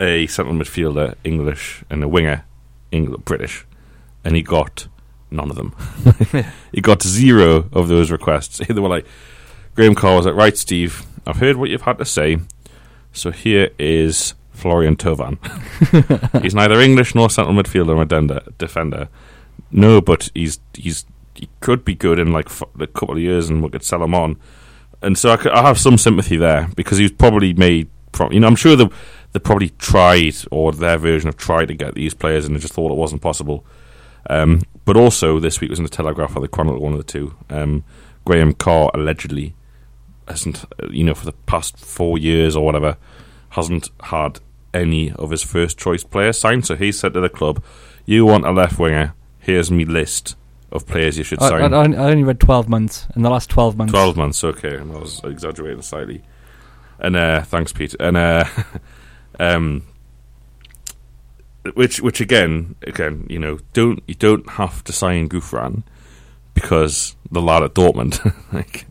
[0.00, 2.44] a central midfielder, English, and a winger,
[2.92, 3.66] Engl- British,
[4.24, 4.88] and he got
[5.30, 5.74] none of them.
[6.72, 8.60] he got zero of those requests.
[8.68, 9.06] They were like,
[9.74, 12.38] Graham Carr was like, right, Steve, I've heard what you've had to say,
[13.12, 15.38] so here is Florian Thauvin.
[16.42, 18.40] he's neither English nor central midfielder or defender.
[18.58, 19.08] defender.
[19.70, 23.48] No, but he's he's he could be good in like f- a couple of years,
[23.48, 24.36] and we could sell him on
[25.02, 28.46] and so I have some sympathy there because he was probably made from you know
[28.46, 28.88] I'm sure they
[29.32, 32.74] they probably tried or their version of tried to get these players and they just
[32.74, 33.64] thought it wasn't possible.
[34.28, 37.04] Um, but also this week was in the Telegraph or the Chronicle, one of the
[37.04, 37.34] two.
[37.48, 37.84] Um,
[38.24, 39.54] Graham Carr allegedly
[40.28, 42.96] hasn't uh, you know for the past four years or whatever
[43.50, 44.38] hasn't had
[44.72, 46.66] any of his first choice players signed.
[46.66, 47.62] So he said to the club,
[48.06, 49.14] "You want a left winger?
[49.38, 50.36] Here's me list."
[50.72, 51.74] Of players you should I, sign.
[51.74, 53.90] I, I only read twelve months in the last twelve months.
[53.90, 54.78] 12 months, okay.
[54.78, 56.22] I was exaggerating slightly.
[57.00, 57.96] And uh, thanks, Pete.
[57.98, 58.44] And uh,
[59.38, 59.84] um,
[61.74, 65.82] which, which again, again, you know, don't you don't have to sign Gouffran
[66.54, 68.86] because the lad at Dortmund, like,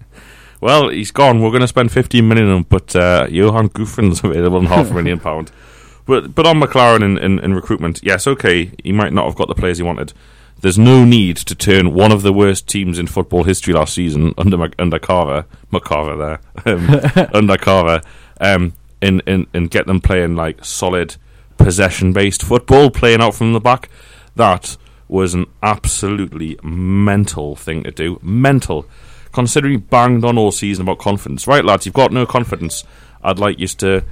[0.62, 1.42] well, he's gone.
[1.42, 4.94] We're going to spend 15 million on but uh, Yoan Gouffran's available in half a
[4.94, 5.52] million pound.
[6.06, 9.48] But but on McClaren in, in, in recruitment, yes, okay, he might not have got
[9.48, 10.14] the players he wanted.
[10.62, 14.34] There's no need to turn one of the worst teams in football history last season
[14.38, 16.66] under under Carver, McCarver there,
[17.26, 18.02] um, under Carver,
[18.42, 21.16] um, and, and and get them playing like solid
[21.58, 23.90] possession based football, playing out from the back.
[24.36, 24.78] That
[25.08, 28.20] was an absolutely mental thing to do.
[28.22, 28.86] Mental,
[29.32, 31.48] considering you banged on all season about confidence.
[31.48, 32.84] Right, lads, you've got no confidence.
[33.24, 34.04] I'd like you to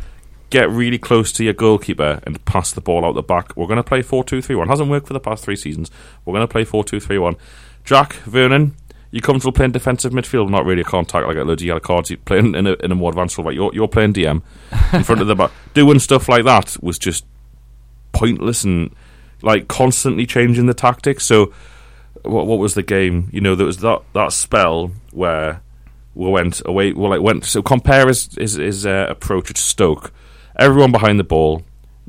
[0.50, 3.56] get really close to your goalkeeper and pass the ball out the back.
[3.56, 4.68] We're going to play 4 2 3 1.
[4.68, 5.92] Hasn't worked for the past three seasons.
[6.26, 7.36] We're going to play 4 2 3 1.
[7.84, 8.74] Jack, Vurnon,
[9.12, 10.50] you comfortable playing defensive midfield?
[10.50, 12.10] Not really a contact like a loads of yellow cards.
[12.10, 13.48] You're playing in a, in a more advanced role.
[13.48, 13.56] Right?
[13.56, 14.42] You're, you're playing DM
[14.94, 15.52] in front of the back.
[15.74, 17.26] Doing stuff like that was just
[18.12, 18.94] pointless and
[19.42, 21.26] like constantly changing the tactics.
[21.26, 21.54] So,
[22.24, 23.30] what, what was the game?
[23.32, 25.62] You know, there was that, that spell where
[26.14, 26.94] we went away.
[26.94, 27.46] Well, like went.
[27.46, 30.12] So compare his his, his uh, approach at Stoke.
[30.60, 31.64] Everyone behind the ball,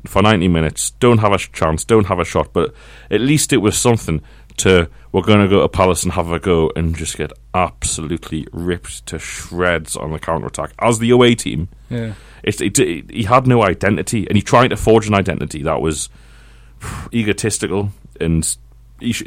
[0.05, 2.73] for 90 minutes, don't have a chance, don't have a shot, but
[3.11, 4.21] at least it was something
[4.59, 8.47] to we're going to go to Palace and have a go and just get absolutely
[8.51, 10.71] ripped to shreds on the counter attack.
[10.79, 12.13] As the away team, Yeah.
[12.43, 15.81] it, it, it, he had no identity, and he tried to forge an identity that
[15.81, 16.09] was
[17.13, 18.57] egotistical and
[18.99, 19.23] he sh-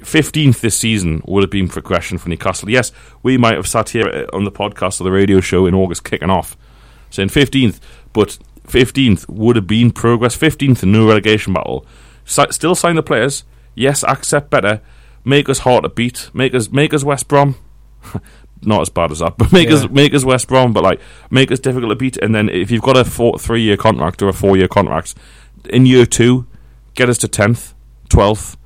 [0.00, 2.70] 15th this season would have been progression for Newcastle.
[2.70, 2.90] Yes,
[3.22, 6.04] we might have sat here uh, on the podcast or the radio show in August
[6.04, 6.56] kicking off
[7.10, 7.80] saying 15th,
[8.12, 10.36] but 15th would have been progress.
[10.36, 11.84] 15th in no relegation battle.
[12.24, 13.42] Still sign the players.
[13.80, 14.80] Yes, accept better.
[15.24, 16.30] Make us hard to beat.
[16.34, 17.56] Make us make us West Brom.
[18.62, 19.76] Not as bad as that, but make Yeah.
[19.76, 20.72] us make us West Brom.
[20.72, 21.00] But like
[21.30, 22.16] make us difficult to beat.
[22.18, 25.14] And then if you've got a four, three year contract or a four year contract,
[25.70, 26.46] in year two,
[26.94, 27.74] get us to tenth,
[28.08, 28.56] twelfth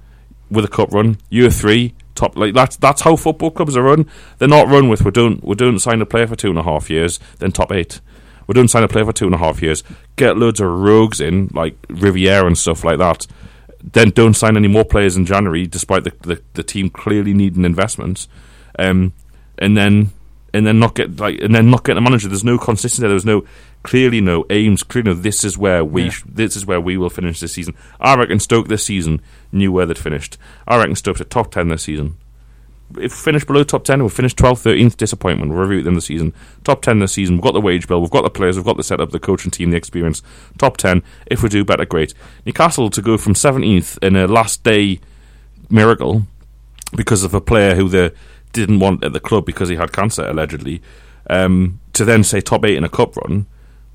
[0.51, 1.19] with a cup run.
[1.31, 4.07] Year three, top like that's that's how football clubs are run.
[4.39, 6.65] They're not run with we don't we don't sign a player for two and a
[6.65, 8.01] half years, then top eight.
[8.49, 9.83] We don't sign a player for two and a half years.
[10.17, 13.27] Get loads of rogues in like Riviere and stuff like that.
[13.93, 17.64] Then don't sign any more players in January, despite the the, the team clearly needing
[17.64, 18.28] investments.
[18.78, 19.12] Um,
[19.59, 20.11] and then
[20.53, 22.28] and then not get like and then not get a manager.
[22.28, 23.01] There's no consistency.
[23.03, 23.11] there.
[23.11, 23.45] There's no
[23.82, 24.82] clearly no aims.
[24.82, 26.11] Clearly, no, this is where we Yeah.
[26.26, 27.74] this is where we will finish this season.
[28.01, 29.20] I reckon Stoke this season
[29.53, 30.39] knew where they'd finished.
[30.66, 32.16] I reckon Stoke's a top ten this season.
[32.97, 34.97] If we finish below top ten, we'll finish 12th, 13th.
[34.97, 35.51] Disappointment.
[35.51, 36.32] We'll review it in the season.
[36.64, 37.36] Top ten this season.
[37.36, 38.01] We've got the wage bill.
[38.01, 38.57] We've got the players.
[38.57, 40.22] We've got the setup, the coaching team, the experience.
[40.59, 41.03] Top ten.
[41.26, 42.14] If we do better, great.
[42.47, 45.01] Newcastle to go from 17th in a last day
[45.70, 46.22] miracle
[46.97, 48.11] because of a player who they
[48.53, 50.80] didn't want at the club because he had cancer allegedly,
[51.28, 53.47] um, to then say top eight in a cup run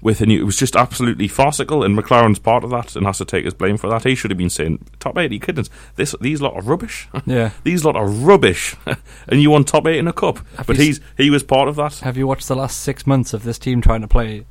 [0.02, 1.84] with a new, it was just absolutely farcical.
[1.84, 4.04] And McClaren's part of that and has to take his blame for that.
[4.04, 5.32] He should have been saying top eight.
[5.32, 5.70] He couldn't.
[5.96, 7.08] This these lot are rubbish.
[7.26, 7.52] Yeah.
[7.64, 8.76] these lot are rubbish.
[9.28, 11.76] and you won top eight in a cup, Have but he's he was part of
[11.76, 11.96] that.
[12.00, 14.46] Have you watched the last six months of this team trying to play?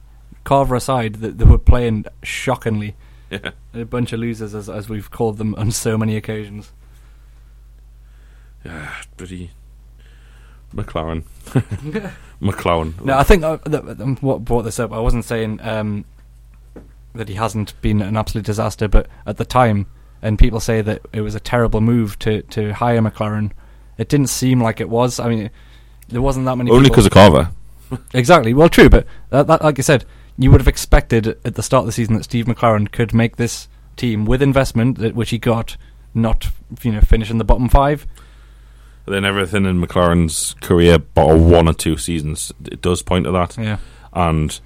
[0.44, 2.96] Carver aside, that they were playing shockingly.
[3.30, 3.50] Yeah.
[3.74, 6.72] A bunch of losers, as, as we've called them on so many occasions.
[8.64, 9.50] Yeah, bloody
[10.74, 11.24] McClaren.
[12.42, 13.04] McClaren.
[13.04, 14.92] No, I think uh, th- th- what brought this up.
[14.92, 16.04] I wasn't saying um,
[17.14, 19.86] that he hasn't been an absolute disaster, but at the time,
[20.22, 23.52] and people say that it was a terrible move to, to hire McClaren.
[23.96, 25.18] It didn't seem like it was.
[25.18, 25.50] I mean,
[26.08, 26.70] there wasn't that many.
[26.70, 27.50] Only because of Carver.
[28.12, 28.52] Exactly.
[28.52, 30.04] Well, true, but that, that, like I said,
[30.36, 33.36] you would have expected at the start of the season that Steve McClaren could make
[33.36, 35.76] this team with investment, that which he got,
[36.14, 36.48] not
[36.82, 38.06] you know finish in the bottom five.
[39.08, 43.56] Then everything in McClaren's career, but one or two seasons, it does point to that.
[43.56, 43.78] Yeah,
[44.12, 44.58] And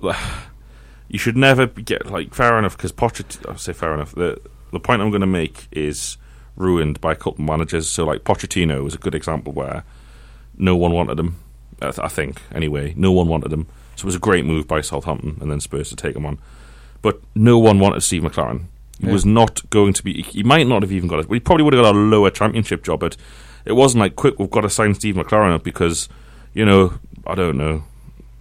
[1.08, 3.52] you should never get like fair enough because Pochettino.
[3.52, 4.14] I say fair enough.
[4.14, 4.40] The
[4.72, 6.18] the point I'm going to make is
[6.56, 7.88] ruined by a couple of managers.
[7.88, 9.84] So like Pochettino was a good example where
[10.56, 11.36] no one wanted him.
[11.80, 13.66] I, th- I think anyway, no one wanted him.
[13.96, 16.38] So it was a great move by Southampton and then Spurs to take him on.
[17.00, 18.64] But no one wanted Steve McClaren.
[19.00, 19.12] He Yeah.
[19.12, 20.22] was not going to be.
[20.22, 21.28] He might not have even got it.
[21.28, 23.16] But he probably would have got a lower championship job, but
[23.64, 24.38] it wasn't like quick.
[24.38, 26.08] We've got to sign Steve McClaren up because
[26.54, 27.84] you know I don't know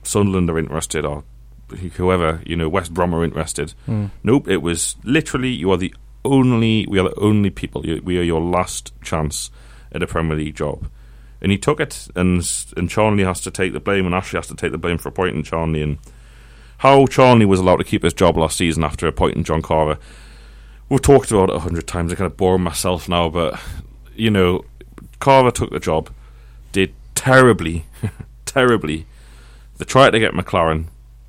[0.04, 1.24] Sunderland are interested or
[1.96, 3.74] whoever you know West Brom are interested.
[3.88, 4.12] Mm.
[4.24, 5.94] Nope, it was literally you are the
[6.26, 7.86] only we are the only people.
[7.86, 9.50] You, we are your last chance
[9.92, 10.90] at a Premier League job,
[11.42, 12.08] and he took it.
[12.16, 14.98] And and Charnley has to take the blame, and Ashley has to take the blame
[14.98, 15.98] for appointing Charnley and
[16.80, 19.98] how Charnley was allowed to keep his job last season after appointing John Carver.
[20.90, 22.12] We've talked about it a hundred times.
[22.12, 23.60] I kind of bore myself now, but
[24.16, 24.64] you know,
[25.20, 26.10] Carver took the job,
[26.72, 27.86] did terribly,
[28.46, 29.06] terribly.
[29.78, 30.86] They tried to get McClaren.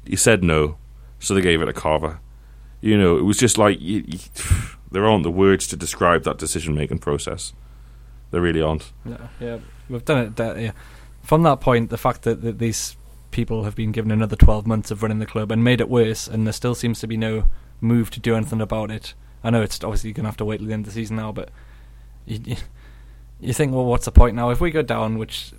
[0.07, 0.77] He said no,
[1.19, 2.21] so they gave it to Carver.
[2.81, 4.19] You know, it was just like you, you,
[4.91, 7.53] there aren't the words to describe that decision-making process.
[8.31, 8.93] There really aren't.
[9.05, 9.59] yeah, yeah.
[9.89, 10.37] We've done it.
[10.37, 10.73] That, yeah.
[11.23, 12.97] From that point, the fact that, that these
[13.31, 16.29] people have been given another twelve months of running the club and made it worse,
[16.29, 17.49] and there still seems to be no
[17.81, 19.15] move to do anything about it.
[19.43, 21.17] I know it's obviously going to have to wait till the end of the season
[21.17, 21.51] now, but
[22.27, 22.57] you,
[23.41, 24.51] you, think, well, what's the point now?
[24.51, 25.53] If we go down, which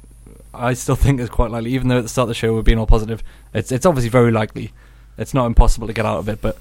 [0.54, 2.62] I still think is quite likely, even though at the start of the show we're
[2.62, 3.24] being all positive,
[3.54, 4.72] it's it's obviously very likely.
[5.18, 6.58] It's not impossible to get out of it, but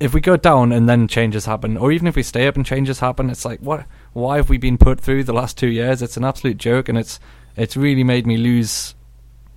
[0.00, 2.64] if we go down and then changes happen, or even if we stay up and
[2.64, 3.86] changes happen, it's like what?
[4.12, 6.02] Why have we been put through the last two years?
[6.02, 7.18] It's an absolute joke, and it's
[7.56, 8.94] it's really made me lose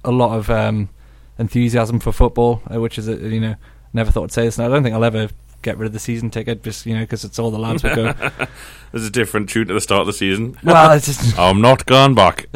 [0.03, 0.89] a lot of um,
[1.37, 3.55] enthusiasm for football, uh, which is you know
[3.93, 5.29] never thought I'd say this, and I don't think I'll ever
[5.61, 7.95] get rid of the season ticket, just you know because it's all the lads would
[7.95, 8.13] go.
[8.91, 10.57] There's a different tune at the start of the season.
[10.63, 12.47] well, it's just, I'm not going back.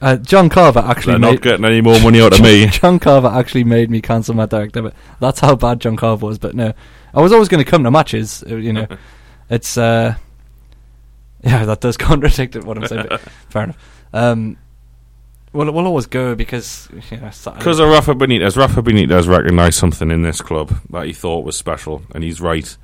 [0.00, 2.66] uh, John Carver actually They're made, not getting any more money out of me.
[2.66, 4.94] John Carver actually made me cancel my direct debit.
[5.20, 6.38] That's how bad John Carver was.
[6.38, 6.72] But no,
[7.14, 8.44] I was always going to come to matches.
[8.48, 8.86] uh, You know,
[9.50, 10.14] it's uh,
[11.42, 13.06] yeah, that does contradict what I'm saying.
[13.08, 14.04] But fair enough.
[14.12, 14.56] Um,
[15.58, 19.78] we'll, we'll always go because you know, Saturday- Because of Rafa Benitez, Rafa Benitez recognised
[19.78, 22.76] something in this club that he thought was special, and he's right.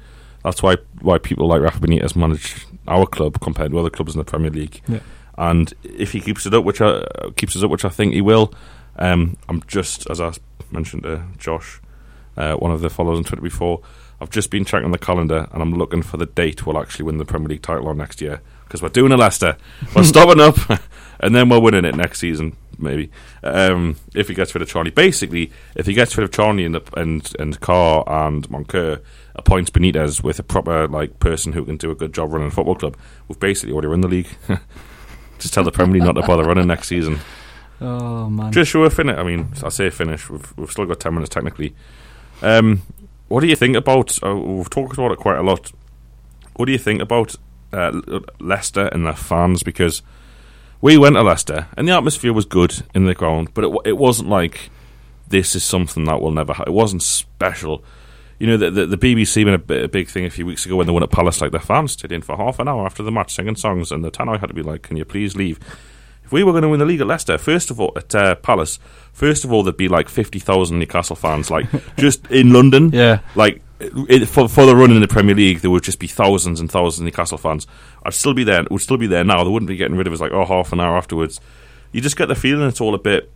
[0.43, 4.19] That's why why people like Rafa Benitez manage our club compared to other clubs in
[4.19, 4.83] the Premier League.
[4.87, 5.01] Yeah.
[5.39, 7.03] And if he keeps it up, which I,
[7.37, 8.53] keeps us up, which I think he will,
[8.97, 10.33] um, I'm just as I
[10.71, 11.81] mentioned to Josh,
[12.37, 13.81] uh, one of the followers on Twitter before.
[14.21, 17.19] I've just been checking the calendar, and I'm looking for the date we'll actually win
[17.19, 19.57] the Premier League title on next year because we're doing a Leicester.
[19.95, 20.57] We're stopping up,
[21.21, 23.11] and then we're winning it next season, maybe.
[23.43, 26.81] Um, if he gets rid of Charlie, basically, if he gets rid of Charlie and
[26.97, 29.01] and and Carr and Moncur,
[29.35, 32.51] appoints Benitez with a proper like person who can do a good job running a
[32.51, 32.97] football club,
[33.29, 34.29] we've basically already run the league.
[35.39, 37.19] Just tell the Premier League not to bother running next season.
[37.81, 39.17] oh man, Just sure finish.
[39.17, 40.31] I mean, I say finish.
[40.31, 41.75] We've we've still got ten minutes technically.
[42.43, 42.83] Um,
[43.29, 44.19] what do you think about?
[44.25, 45.73] Uh, we've talked about it quite a lot.
[46.55, 47.35] What do you think about
[47.73, 48.01] uh,
[48.39, 49.63] Leicester and their fans?
[49.63, 50.03] Because
[50.85, 53.97] we went to Leicester and the atmosphere was good in the ground, but it it
[53.97, 54.69] wasn't like
[55.27, 56.53] this is something that will never.
[56.53, 57.83] Ha- it wasn't special.
[58.39, 60.77] You know, the, the, the BBC made a, a big thing a few weeks ago
[60.77, 61.41] when they won at Palace.
[61.41, 64.05] Like their fans stood in for half an hour after the match singing songs, and
[64.05, 65.59] the tannoy had to be like, "Can you please leave?"
[66.23, 68.35] If we were going to win the league at Leicester, first of all, at uh,
[68.35, 68.79] Palace,
[69.13, 71.67] first of all, there'd be like 50,000 Newcastle fans, like
[71.97, 72.91] just in London.
[72.93, 76.07] yeah, Like it, for, for the run in the Premier League, there would just be
[76.07, 77.67] thousands and thousands of Newcastle fans.
[78.05, 79.43] I'd still be there, would still be there now.
[79.45, 81.41] They wouldn't be getting rid of us like, oh, half an hour afterwards.
[81.93, 83.31] You just get the feeling it's all a bit,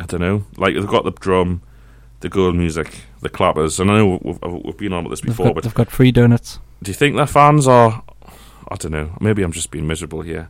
[0.00, 1.62] I don't know, like they've got the drum,
[2.20, 3.78] the goal music, the clappers.
[3.80, 5.90] And I know we've, we've been on about this they've before, got, but they've got
[5.90, 6.58] free donuts.
[6.82, 8.02] do you think their fans are?
[8.68, 9.16] I don't know.
[9.20, 10.48] Maybe I'm just being miserable here,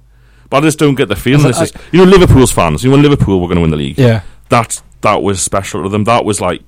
[0.51, 1.47] but I just don't get the feeling.
[1.47, 2.85] This I- is, you know, Liverpool's fans.
[2.85, 5.89] You know, Liverpool were going to win the league, Yeah, that that was special to
[5.89, 6.05] them.
[6.05, 6.63] That was like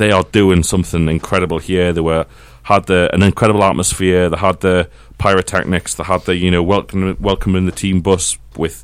[0.00, 1.92] they are doing something incredible here.
[1.92, 2.26] They were
[2.62, 4.30] had the an incredible atmosphere.
[4.30, 4.88] They had the
[5.18, 5.94] pyrotechnics.
[5.94, 8.82] They had the you know welcoming welcoming the team bus with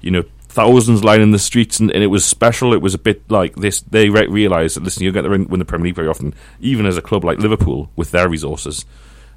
[0.00, 2.72] you know thousands lining the streets, and, and it was special.
[2.72, 3.82] It was a bit like this.
[3.82, 6.34] They re- realised that listen, you get to win win the Premier League very often,
[6.58, 8.84] even as a club like Liverpool with their resources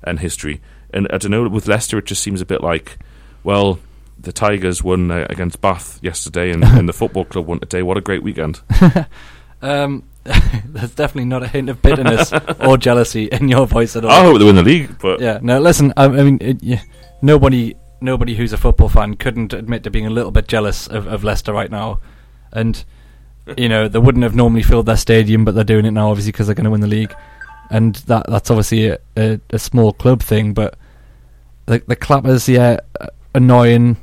[0.04, 0.60] and history.
[0.92, 2.98] And I don't know with Leicester, it just seems a bit like
[3.44, 3.80] well.
[4.20, 7.82] The Tigers won uh, against Bath yesterday, and, and the football club won today.
[7.82, 8.62] What a great weekend!
[9.64, 10.04] um,
[10.66, 14.12] there's definitely not a hint of bitterness or jealousy in your voice at all.
[14.12, 16.82] I hope they win the league, but Yeah, no, listen, I, I mean, it, yeah,
[17.22, 21.08] nobody, nobody who's a football fan couldn't admit to being a little bit jealous of,
[21.08, 22.00] of Leicester right now,
[22.52, 22.84] and
[23.58, 26.32] you know they wouldn't have normally filled their stadium, but they're doing it now, obviously
[26.32, 27.14] because they're going to win the league,
[27.72, 30.78] and that that's obviously a, a, a small club thing, but
[31.66, 32.80] the the clappers, yeah,
[33.34, 33.98] annoying,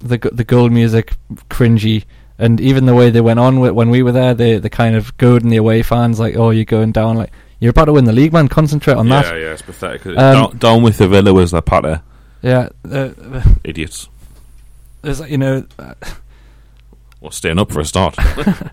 [0.00, 1.14] the the goal music
[1.48, 2.04] cringy.
[2.40, 4.96] And even the way they went on with, when we were there, they the kind
[4.96, 8.06] of goading the away fans, like, "Oh, you're going down, like you're about to win
[8.06, 8.48] the league, man.
[8.48, 10.06] Concentrate on yeah, that." yeah, yeah, it's pathetic.
[10.06, 12.02] Um, down, down with the Villa was their patter,
[12.40, 14.08] Yeah, uh, uh, idiots.
[15.02, 15.94] there's like, you know, uh,
[17.20, 18.16] Well, staying up for a start.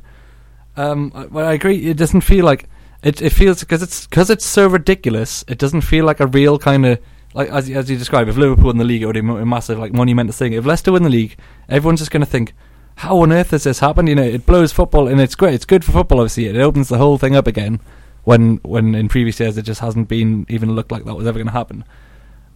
[0.78, 1.88] um, well, I agree.
[1.88, 2.70] It doesn't feel like
[3.03, 3.22] it.
[3.22, 5.43] It feels because it's because it's so ridiculous.
[5.49, 6.99] It doesn't feel like a real kind of
[7.34, 8.30] like as as you describe.
[8.30, 10.53] If Liverpool win the league, it would be a massive like monumental thing.
[10.53, 11.38] If Leicester win the league,
[11.68, 12.53] everyone's just going to think,
[12.98, 15.54] "How on earth has this happened?" You know, it blows football, and it's great.
[15.54, 16.20] It's good for football.
[16.20, 17.80] Obviously, it opens the whole thing up again.
[18.24, 21.39] When when in previous years it just hasn't been even looked like that was ever
[21.39, 21.86] going to happen.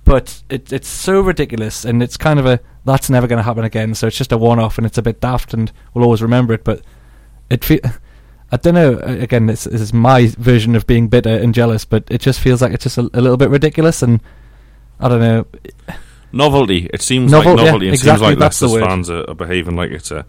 [0.04, 3.64] But it, it's so ridiculous, and it's kind of a that's never going to happen
[3.64, 3.96] again.
[3.96, 6.64] So it's just a one-off, and it's a bit daft, and we'll always remember it.
[6.64, 6.82] But
[7.50, 7.82] it fe-
[8.52, 8.98] I don't know.
[8.98, 12.62] Again, this, this is my version of being bitter and jealous, but it just feels
[12.62, 14.22] like it's just a, a little bit ridiculous, and
[15.00, 15.46] I don't know.
[16.34, 16.89] Novelty.
[16.93, 17.88] It seems Novel- like yeah, novelty.
[17.88, 18.89] it exactly, seems like that's the Leicester's word.
[18.89, 20.25] fans are, are behaving like it's a,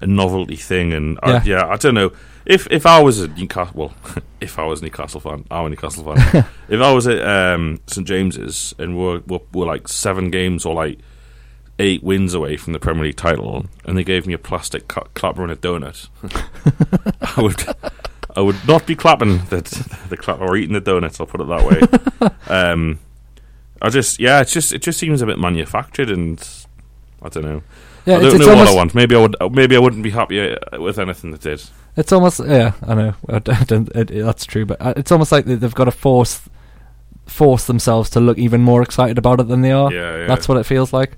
[0.00, 0.92] a novelty thing.
[0.92, 1.42] And I, Yeah.
[1.44, 2.12] yeah, I don't know.
[2.46, 3.94] If if I was a Newcastle, well,
[4.40, 6.46] if I was a Newcastle fan, I'm a Newcastle fan.
[6.68, 10.74] if I was at um, St James's and we're, we're we're like seven games or
[10.74, 10.98] like
[11.80, 15.02] eight wins away from the Premier League title, and they gave me a plastic cu-
[15.14, 16.08] clapper and a donut,
[17.36, 17.64] I would
[18.36, 19.60] I would not be clapping the
[20.08, 21.20] the clapper or eating the donuts.
[21.20, 22.32] I'll put it that way.
[22.48, 22.98] um,
[23.82, 26.38] I just yeah, it's just it just seems a bit manufactured, and
[27.22, 27.62] I don't know.
[28.06, 28.94] Yeah, I don't it's know almost what I want.
[28.94, 29.36] Maybe I would.
[29.52, 31.62] Maybe I wouldn't be happy with anything that did.
[31.96, 32.72] it's almost yeah.
[32.86, 35.44] I know I don't, I don't- it, it- that's true, but uh, it's almost like
[35.44, 36.40] they- they've got to force
[37.26, 39.92] force themselves to look even more excited about it than they are.
[39.92, 40.26] Yeah, yeah.
[40.26, 41.16] That's what it feels like.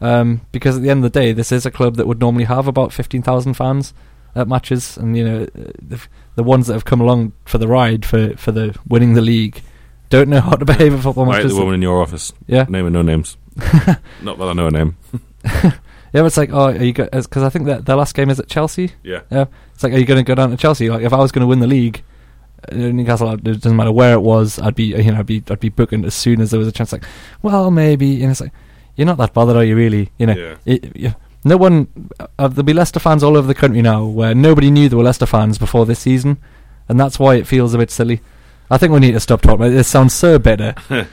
[0.00, 2.44] Um, because at the end of the day, this is a club that would normally
[2.44, 3.94] have about fifteen thousand fans
[4.34, 6.00] at matches, and you know uh, the,
[6.34, 9.62] the ones that have come along for the ride for for the winning the league
[10.10, 12.32] don't know how to behave at football Right, the woman in your office.
[12.46, 13.36] Yeah, Name and no names.
[14.22, 14.96] Not that I know a name.
[15.44, 15.72] yeah.
[16.12, 18.48] But it's like, oh, are you because I think that their last game is at
[18.48, 18.92] Chelsea.
[19.02, 19.22] Yeah.
[19.30, 20.88] Yeah, it's like, are you going to go down to Chelsea?
[20.90, 22.02] Like, if I was going to win the league,
[22.70, 25.60] uh, Newcastle, it doesn't matter where it was, I'd be, you know, I'd be, I'd
[25.60, 26.92] be booking as soon as there was a chance.
[26.92, 27.04] Like,
[27.42, 28.52] well, maybe, and it's like,
[28.96, 30.10] you're not that bothered, are you really?
[30.18, 30.56] You know, Yeah.
[30.64, 31.86] it, you, no one.
[32.18, 35.04] Uh, there'll be Leicester fans all over the country now, where nobody knew there were
[35.04, 36.38] Leicester fans before this season,
[36.88, 38.20] and that's why it feels a bit silly.
[38.70, 39.74] I think we need to stop talking about it.
[39.74, 40.74] This sounds so bitter.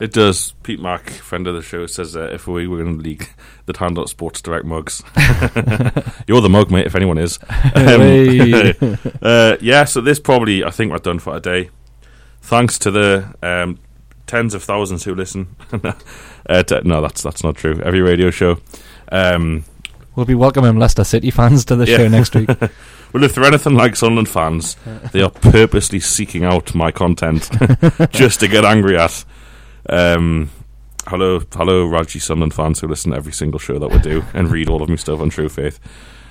[0.00, 0.52] It does.
[0.64, 3.28] Pete Mack, friend of the show, says uh, if we were in the league,
[3.66, 5.00] they'd hand out Sports Direct mugs.
[6.26, 7.38] You're the mug, mate, if anyone is.
[7.76, 11.70] Um, uh, yeah, so this probably, I think we're done for today.
[12.40, 13.78] Thanks to the um,
[14.26, 15.54] tens of thousands who listen.
[15.72, 17.80] uh, no, that's that's not true.
[17.84, 18.58] Every radio show.
[19.12, 19.64] Um,
[20.16, 21.96] we'll be welcoming Leicester City fans to the Yeah.
[21.98, 22.50] show next week.
[23.12, 24.76] Well, if they're anything like Sunderland fans,
[25.12, 27.50] they are purposely seeking out my content
[28.10, 29.24] just to get angry at.
[29.88, 30.50] Um,
[31.06, 34.50] hello, hello, Raji Sunderland fans who listen to every single show that we do and
[34.50, 35.78] read all of my stuff on True Faith.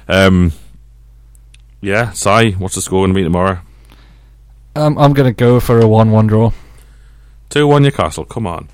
[0.08, 0.54] Um,
[1.82, 3.60] yeah, Si, what's the score going to be tomorrow?
[4.76, 6.52] um, I'm going to go for a 1 1 draw.
[7.50, 8.70] 2 1 Newcastle, come on.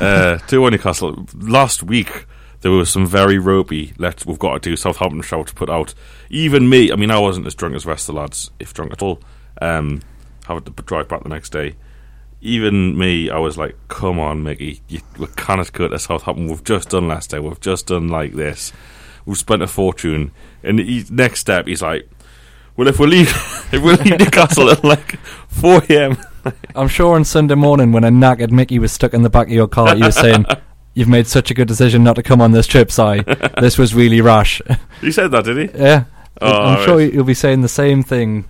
[0.00, 1.26] Uh, 2 1 Newcastle.
[1.34, 2.26] Last week,
[2.60, 5.94] there was some very ropey, let's, we've got to do Southampton shout to put out.
[6.30, 8.72] Even me, I mean, I wasn't as drunk as the rest of the lads, if
[8.72, 9.20] drunk at all,
[9.60, 10.02] um,
[10.46, 11.74] having to drive back the next day.
[12.40, 16.48] Even me, I was like, come on, Mickey, you, we cannot go to Southampton.
[16.48, 17.38] We've just done last day.
[17.38, 18.72] we've just done like this.
[19.24, 20.32] We've spent a fortune.
[20.62, 22.08] And he, next step, he's like,
[22.76, 23.28] well, if we leave,
[23.72, 26.18] if we leave Newcastle at like 4 a.m.,
[26.76, 29.52] I'm sure on Sunday morning when a knackered Mickey was stuck in the back of
[29.52, 30.44] your car, you were saying,
[30.96, 33.02] You've made such a good decision not to come on this trip, Si.
[33.60, 34.62] This was really rash.
[35.02, 35.78] he said that, did he?
[35.78, 36.04] yeah.
[36.40, 36.84] Oh, I'm right.
[36.86, 38.46] sure you'll be saying the same thing.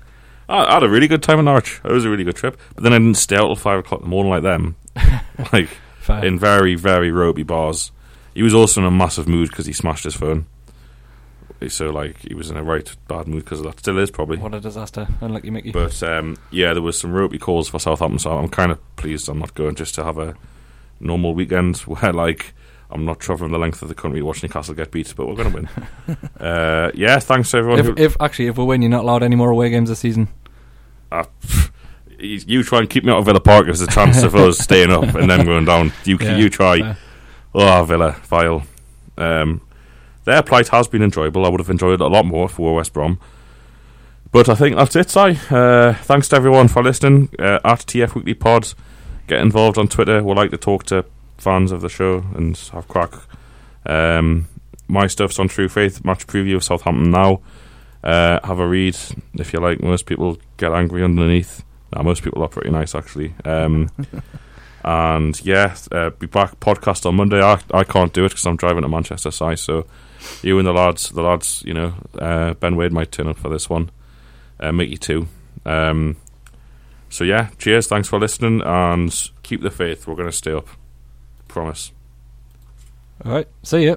[0.49, 1.81] I, had a really good time in Norwich.
[1.85, 2.57] It was a really good trip.
[2.77, 4.77] But then I didn't stay out till five o'clock in the morning like them.
[5.53, 6.25] like Fair.
[6.25, 7.91] in very, very ropey bars.
[8.33, 10.47] He was also in a massive mood because he smashed his phone.
[11.67, 13.81] So like he was in a right bad mood because of that.
[13.81, 14.37] Still is probably.
[14.37, 15.09] What a disaster.
[15.21, 15.73] Unlucky Mickey.
[15.73, 19.29] But um, yeah, there was some ropey calls for Southampton, so I'm kind of pleased
[19.29, 20.37] I'm not going just to have a
[21.01, 22.55] normal weekend where like
[22.91, 25.35] I'm not travelling the length of the country watching watch Newcastle get beat, but we're
[25.35, 26.19] going to win.
[26.41, 27.81] uh, yeah, thanks to everyone.
[27.81, 29.99] if, who, if actually if we win, you're not allowed any more away games this
[29.99, 30.29] season.
[31.11, 31.25] uh,
[32.19, 33.67] you try and keep me out of Villa Park.
[33.67, 35.93] There's a chance of us staying up and then going down.
[36.05, 36.79] You Yeah, you try.
[36.81, 36.97] fair.
[37.55, 38.63] Oh, Villa, vile.
[39.19, 39.63] Um,
[40.25, 41.47] their plight has been enjoyable.
[41.47, 43.19] I would have enjoyed it a lot more for West Brom.
[44.33, 45.39] But I think that's it, Si.
[45.51, 47.31] Uh, thanks to everyone for listening.
[47.39, 48.75] Uh, at TF Weekly Pod,
[49.27, 50.22] get involved on Twitter.
[50.22, 51.05] We like to talk to
[51.39, 53.12] fans of the show and have crack.
[53.85, 54.49] Um,
[54.89, 57.41] my stuff's on True Faith, match preview of Southampton now.
[58.05, 58.97] Uh, have a read
[59.35, 59.83] if you like.
[59.83, 61.64] Most people get angry underneath.
[61.93, 63.35] Nah, most people are pretty nice, actually.
[63.45, 63.91] Um,
[64.85, 67.43] and yeah, uh, be back podcast on Monday.
[67.43, 69.57] I, I can't do it because I'm driving to Manchester, Si.
[69.57, 69.87] So
[70.43, 73.49] you and the lads, the lads, you know, uh, Ben Wade might turn up for
[73.49, 73.91] this one.
[74.61, 75.29] Uh, Mickey too.
[75.64, 76.16] Um,
[77.09, 77.87] so yeah, cheers.
[77.87, 80.07] Thanks for listening and keep the faith.
[80.07, 80.69] We're going to stay up.
[81.49, 81.93] Promise.
[83.25, 83.49] All right.
[83.63, 83.97] See ya.